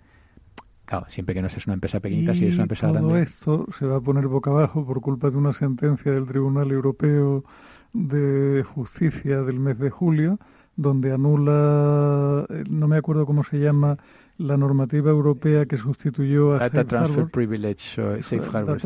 [0.90, 3.22] Claro, siempre que no seas una empresa pequeñita, si es una empresa todo grande.
[3.22, 7.44] esto se va a poner boca abajo por culpa de una sentencia del Tribunal Europeo
[7.92, 10.40] de Justicia del mes de julio,
[10.80, 13.98] donde anula, eh, no me acuerdo cómo se llama,
[14.38, 18.80] la normativa europea que sustituyó a Data Transfer Privilege, Safe Harbor,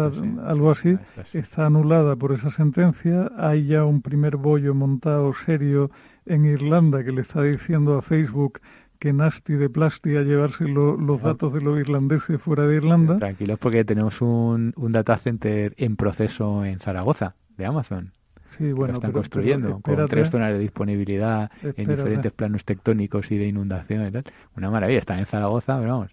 [0.44, 3.30] algo así, ah, está anulada por esa sentencia.
[3.38, 5.92] Hay ya un primer bollo montado serio
[6.26, 8.60] en Irlanda que le está diciendo a Facebook
[8.98, 13.18] que nasty de plasti a llevarse los datos de los irlandeses fuera de Irlanda.
[13.18, 18.12] Tranquilos porque tenemos un, un data center en proceso en Zaragoza de Amazon.
[18.56, 23.46] Sí, bueno, están construyendo con tres zonas de disponibilidad en diferentes planos tectónicos y de
[23.46, 24.24] inundación y tal.
[24.56, 26.10] Una maravilla, está en Zaragoza, pero vamos,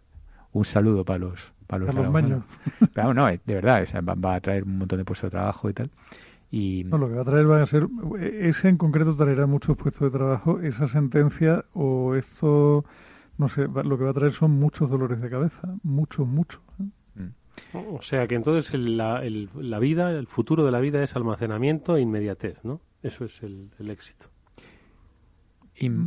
[0.54, 2.44] un saludo para los para los, baños.
[2.94, 5.90] Pero no, de verdad, va, a traer un montón de puestos de trabajo y tal.
[6.52, 6.84] Y...
[6.84, 7.88] No, lo que va a traer va a ser,
[8.20, 12.84] ese en concreto traerá muchos puestos de trabajo, esa sentencia o esto,
[13.38, 16.60] no sé, lo que va a traer son muchos dolores de cabeza, muchos, muchos.
[16.82, 16.88] ¿eh?
[17.74, 19.24] O sea que entonces la,
[19.56, 22.82] la, vida, el futuro de la vida es almacenamiento e inmediatez, ¿no?
[23.04, 24.28] Eso es el, éxito.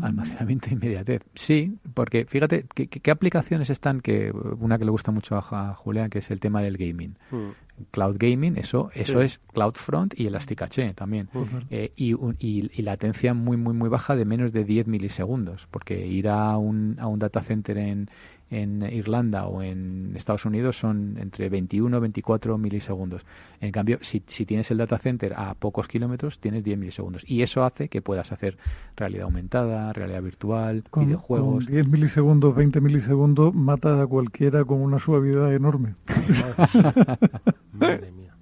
[0.03, 1.23] almacenamiento e inmediatez.
[1.35, 4.01] Sí, porque fíjate, ¿qué, aplicaciones están?
[4.01, 7.17] que Una que le gusta mucho a, Julián, que es el tema del gaming.
[7.31, 7.51] Mm.
[7.91, 11.29] Cloud gaming, eso eso es CloudFront y Elasticache también.
[11.71, 16.07] Eh, y, y, y, latencia muy, muy, muy baja de menos de 10 milisegundos, porque
[16.07, 18.09] ir a un, a un data center en,
[18.51, 23.23] en Irlanda o en Estados Unidos son entre 21 y 24 milisegundos.
[23.61, 27.23] En cambio, si, si tienes el data center a pocos kilómetros, tienes 10 milisegundos.
[27.27, 28.57] Y eso hace que puedas hacer
[28.97, 31.65] realidad aumentada, realidad virtual, videojuegos.
[31.65, 35.95] Con 10 milisegundos, 20 milisegundos, mata a cualquiera con una suavidad enorme.
[37.73, 38.35] Madre mía.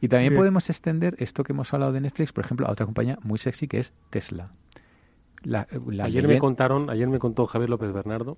[0.00, 3.18] Y también podemos extender esto que hemos hablado de Netflix, por ejemplo, a otra compañía
[3.22, 4.50] muy sexy que es Tesla.
[6.02, 8.36] ayer me contaron, ayer me contó Javier López Bernardo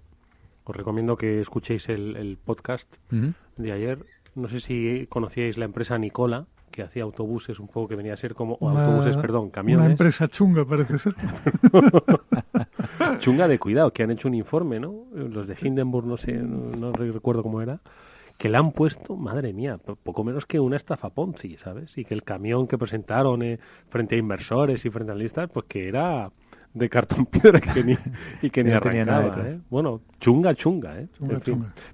[0.66, 2.92] os recomiendo que escuchéis el, podcast
[3.56, 4.04] de ayer.
[4.34, 8.16] No sé si conocíais la empresa Nicola, que hacía autobuses, un poco que venía a
[8.16, 9.84] ser como autobuses, perdón, camiones.
[9.84, 11.14] Una empresa chunga parece ser.
[13.20, 15.04] chunga de cuidado, que han hecho un informe, ¿no?
[15.14, 17.80] Los de Hindenburg, no sé, no, recuerdo cómo era,
[18.36, 21.96] que le han puesto, madre mía, poco menos que una estafa Ponzi, ¿sabes?
[21.96, 23.58] Y que el camión que presentaron eh,
[23.88, 26.30] frente a inversores y frente a listas, pues que era
[26.76, 27.96] de cartón piedra que ni,
[28.42, 29.58] y que ni arrancaba, ¿eh?
[29.70, 31.08] Bueno, chunga, chunga, ¿eh?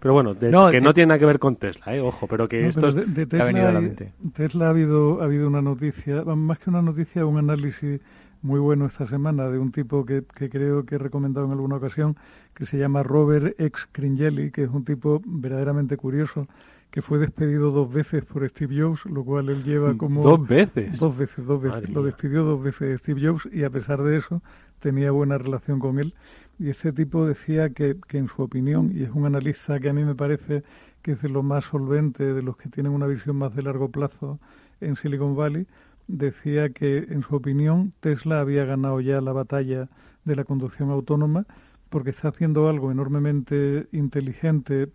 [0.01, 2.01] Pero bueno, que no tiene nada que ver con Tesla, ¿eh?
[2.01, 2.95] Ojo, pero que esto es...
[2.95, 4.12] de, Tesla, ha venido a la mente.
[4.35, 8.01] Tesla ha habido, ha habido una noticia, más que una noticia, un análisis
[8.43, 11.76] muy bueno esta semana de un tipo que, que creo que he recomendado en alguna
[11.76, 12.16] ocasión,
[12.55, 13.89] que se llama Robert X.
[13.93, 16.49] Cringeli, que es un tipo verdaderamente curioso,
[16.93, 20.22] que fue despedido dos veces por Steve Jobs, lo cual él lleva como...
[20.22, 20.99] ¿Dos veces?
[20.99, 21.89] Dos veces, dos veces.
[21.89, 24.43] lo despidió dos veces Steve Jobs y a pesar de eso
[24.83, 26.14] tenía buena relación con él.
[26.59, 29.93] Y ese tipo decía que, que en su opinión, y es un analista que a
[29.95, 30.62] mí me parece
[31.03, 33.89] que es de lo más solvente, de los que tienen una visión más de largo
[33.89, 34.39] plazo
[34.80, 35.66] en Silicon Valley,
[36.09, 39.89] decía que en su opinión Tesla había ganado ya la batalla
[40.24, 41.47] de la conducción autónoma
[41.89, 44.89] porque está haciendo algo enormemente inteligente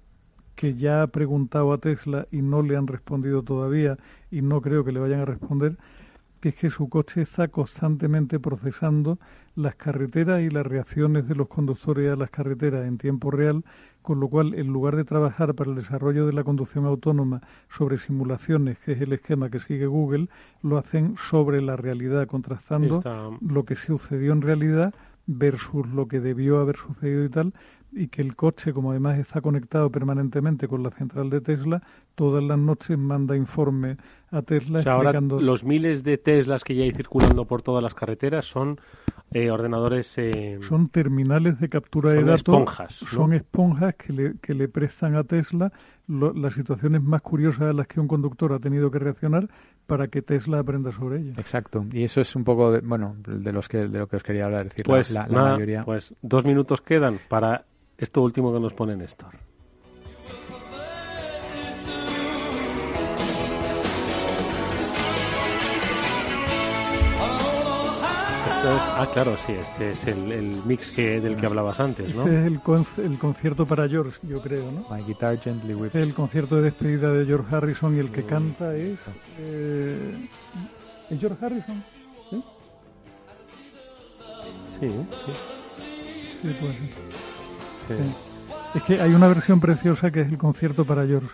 [0.55, 3.97] que ya ha preguntado a Tesla y no le han respondido todavía
[4.31, 5.77] y no creo que le vayan a responder,
[6.39, 9.17] que es que su coche está constantemente procesando
[9.55, 13.63] las carreteras y las reacciones de los conductores a las carreteras en tiempo real,
[14.01, 17.97] con lo cual, en lugar de trabajar para el desarrollo de la conducción autónoma sobre
[17.97, 20.29] simulaciones, que es el esquema que sigue Google,
[20.61, 23.01] lo hacen sobre la realidad, contrastando
[23.41, 24.93] lo que sucedió en realidad
[25.25, 27.53] versus lo que debió haber sucedido y tal,
[27.97, 31.81] y que el coche, como además está conectado permanentemente con la central de Tesla,
[32.15, 33.97] todas las noches manda informe
[34.31, 35.35] a Tesla explicando...
[35.35, 38.79] Ahora los miles de Teslas que ya hay circulando por todas las carreteras son
[39.31, 40.17] eh, ordenadores...
[40.17, 42.55] Eh, son terminales de captura de datos.
[42.55, 45.71] Esponjas, Son esponjas que le, que le prestan a Tesla
[46.07, 49.49] las situaciones más curiosas a las que un conductor ha tenido que reaccionar
[49.85, 51.39] para que Tesla aprenda sobre ellas.
[51.39, 51.85] Exacto.
[51.91, 54.45] Y eso es un poco, de, bueno, de, los que, de lo que os quería
[54.45, 54.65] hablar.
[54.65, 55.83] decir, pues, la, mayoría...
[55.83, 57.65] Pues dos minutos quedan para
[57.97, 59.47] esto último que nos pone Néstor.
[68.69, 72.23] ah, claro, sí, este es el, mix que, del que hablabas antes, ¿no?
[72.23, 74.85] Este es el, el concierto para George, yo creo, ¿no?
[74.93, 75.95] My Guitar Gently Weeps.
[75.95, 78.97] el concierto de despedida de George Harrison y el que canta es...
[79.39, 80.27] Eh,
[81.09, 81.83] ¿Es George Harrison?
[82.29, 82.43] ¿Sí?
[84.79, 85.31] Sí, sí.
[86.41, 86.75] Sí, pues
[88.75, 91.29] es que hay una versión preciosa que es el concierto para George,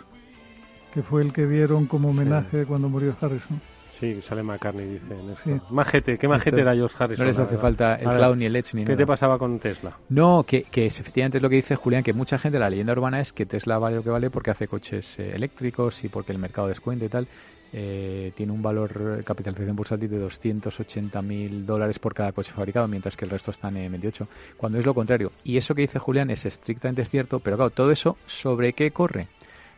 [0.93, 3.61] que fue el que dieron como homenaje cuando murió Harrison.
[3.99, 5.51] Sí, sale McCartney, dice sí.
[5.69, 7.25] Majete, ¿qué majete era George Harrison?
[7.25, 9.97] No les hace falta el clown ni el Edge ni ¿Qué te pasaba con Tesla?
[10.09, 13.21] No, que, que efectivamente es lo que dice Julián, que mucha gente, la leyenda urbana
[13.21, 16.37] es que Tesla vale lo que vale porque hace coches eh, eléctricos y porque el
[16.37, 17.27] mercado descuenta y tal.
[17.75, 22.87] Eh, tiene un valor de capitalización bursátil de 280 mil dólares por cada coche fabricado,
[22.87, 25.31] mientras que el resto están en 28, cuando es lo contrario.
[25.43, 29.27] Y eso que dice Julián es estrictamente cierto, pero claro, todo eso sobre qué corre?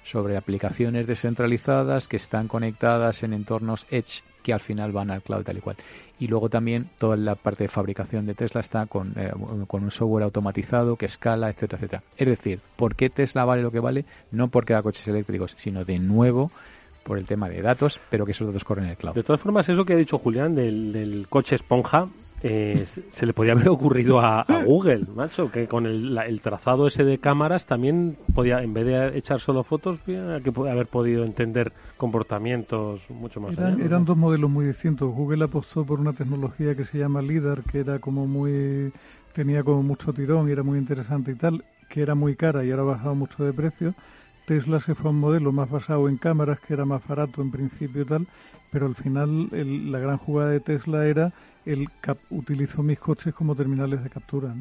[0.03, 5.43] Sobre aplicaciones descentralizadas que están conectadas en entornos Edge que al final van al cloud
[5.43, 5.77] tal y cual.
[6.19, 9.31] Y luego también toda la parte de fabricación de Tesla está con, eh,
[9.67, 12.03] con un software automatizado que escala, etcétera, etcétera.
[12.15, 14.05] Es decir, ¿por qué Tesla vale lo que vale?
[14.31, 16.51] No porque haga coches eléctricos, sino de nuevo
[17.06, 19.14] por el tema de datos, pero que esos datos corren en el cloud.
[19.14, 22.08] De todas formas, eso que ha dicho Julián del, coche esponja,
[22.41, 27.20] eh, se le podía haber ocurrido a, Google, macho, que con el, trazado ese de
[27.20, 33.39] cámaras también podía, en vez de echar solo fotos, que haber podido entender comportamientos mucho
[33.39, 33.53] más.
[33.53, 35.14] Eran, eran dos modelos muy distintos.
[35.14, 38.91] Google apostó por una tecnología que se llama LIDAR, que era como muy
[39.36, 42.72] tenía como mucho tirón y era muy interesante y tal, que era muy cara y
[42.72, 43.93] ahora ha bajado mucho de precio.
[44.45, 47.51] Tesla se fue a un modelo más basado en cámaras, que era más barato en
[47.51, 48.27] principio y tal,
[48.71, 51.31] pero al final la gran jugada de Tesla era
[51.65, 54.53] el cap utilizo mis coches como terminales de captura.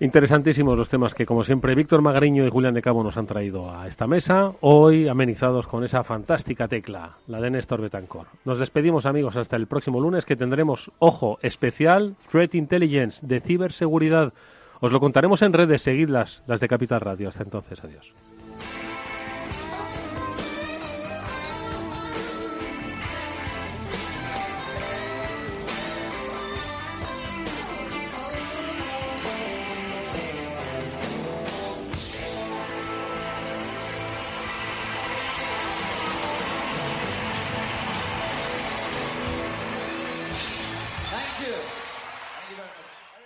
[0.00, 3.72] Interesantísimos los temas que, como siempre, Víctor Magariño y Julián de Cabo nos han traído
[3.72, 8.26] a esta mesa, hoy amenizados con esa fantástica tecla, la de Néstor Betancor.
[8.44, 14.32] Nos despedimos, amigos, hasta el próximo lunes, que tendremos, ojo, especial Threat Intelligence de ciberseguridad.
[14.80, 17.28] Os lo contaremos en redes, seguidlas, las de Capital Radio.
[17.28, 18.12] Hasta entonces, adiós.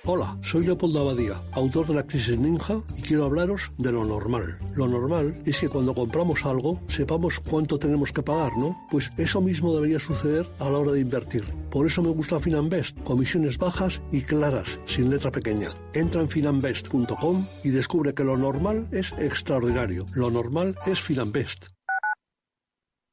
[0.09, 4.57] Hola, soy Leopoldo Abadía, autor de La Crisis Ninja y quiero hablaros de lo normal.
[4.76, 8.86] Lo normal es que cuando compramos algo sepamos cuánto tenemos que pagar, ¿no?
[8.88, 11.44] Pues eso mismo debería suceder a la hora de invertir.
[11.72, 15.70] Por eso me gusta Finanbest, comisiones bajas y claras, sin letra pequeña.
[15.92, 20.07] Entra en finanbest.com y descubre que lo normal es extraordinario.
[20.14, 21.70] Lo normal es Finanbest.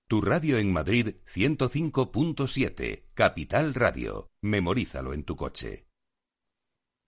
[0.07, 4.29] Tu radio en Madrid 105.7, Capital Radio.
[4.43, 5.87] Memorízalo en tu coche.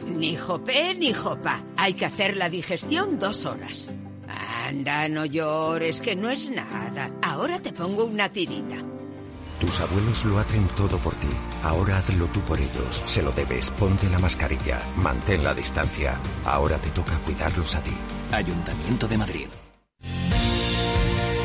[0.04, 1.62] Ni jopé ni jopa.
[1.78, 3.90] Hay que hacer la digestión dos horas.
[4.28, 7.12] Anda, no llores, que no es nada.
[7.22, 8.78] Ahora te pongo una tirita.
[9.60, 11.30] Tus abuelos lo hacen todo por ti.
[11.64, 13.02] Ahora hazlo tú por ellos.
[13.06, 13.72] Se lo debes.
[13.72, 14.80] Ponte la mascarilla.
[14.98, 16.18] Mantén la distancia.
[16.46, 17.94] Ahora te toca cuidarlos a ti.
[18.32, 19.48] Ayuntamiento de Madrid.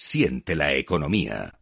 [0.00, 1.57] Siente la economía.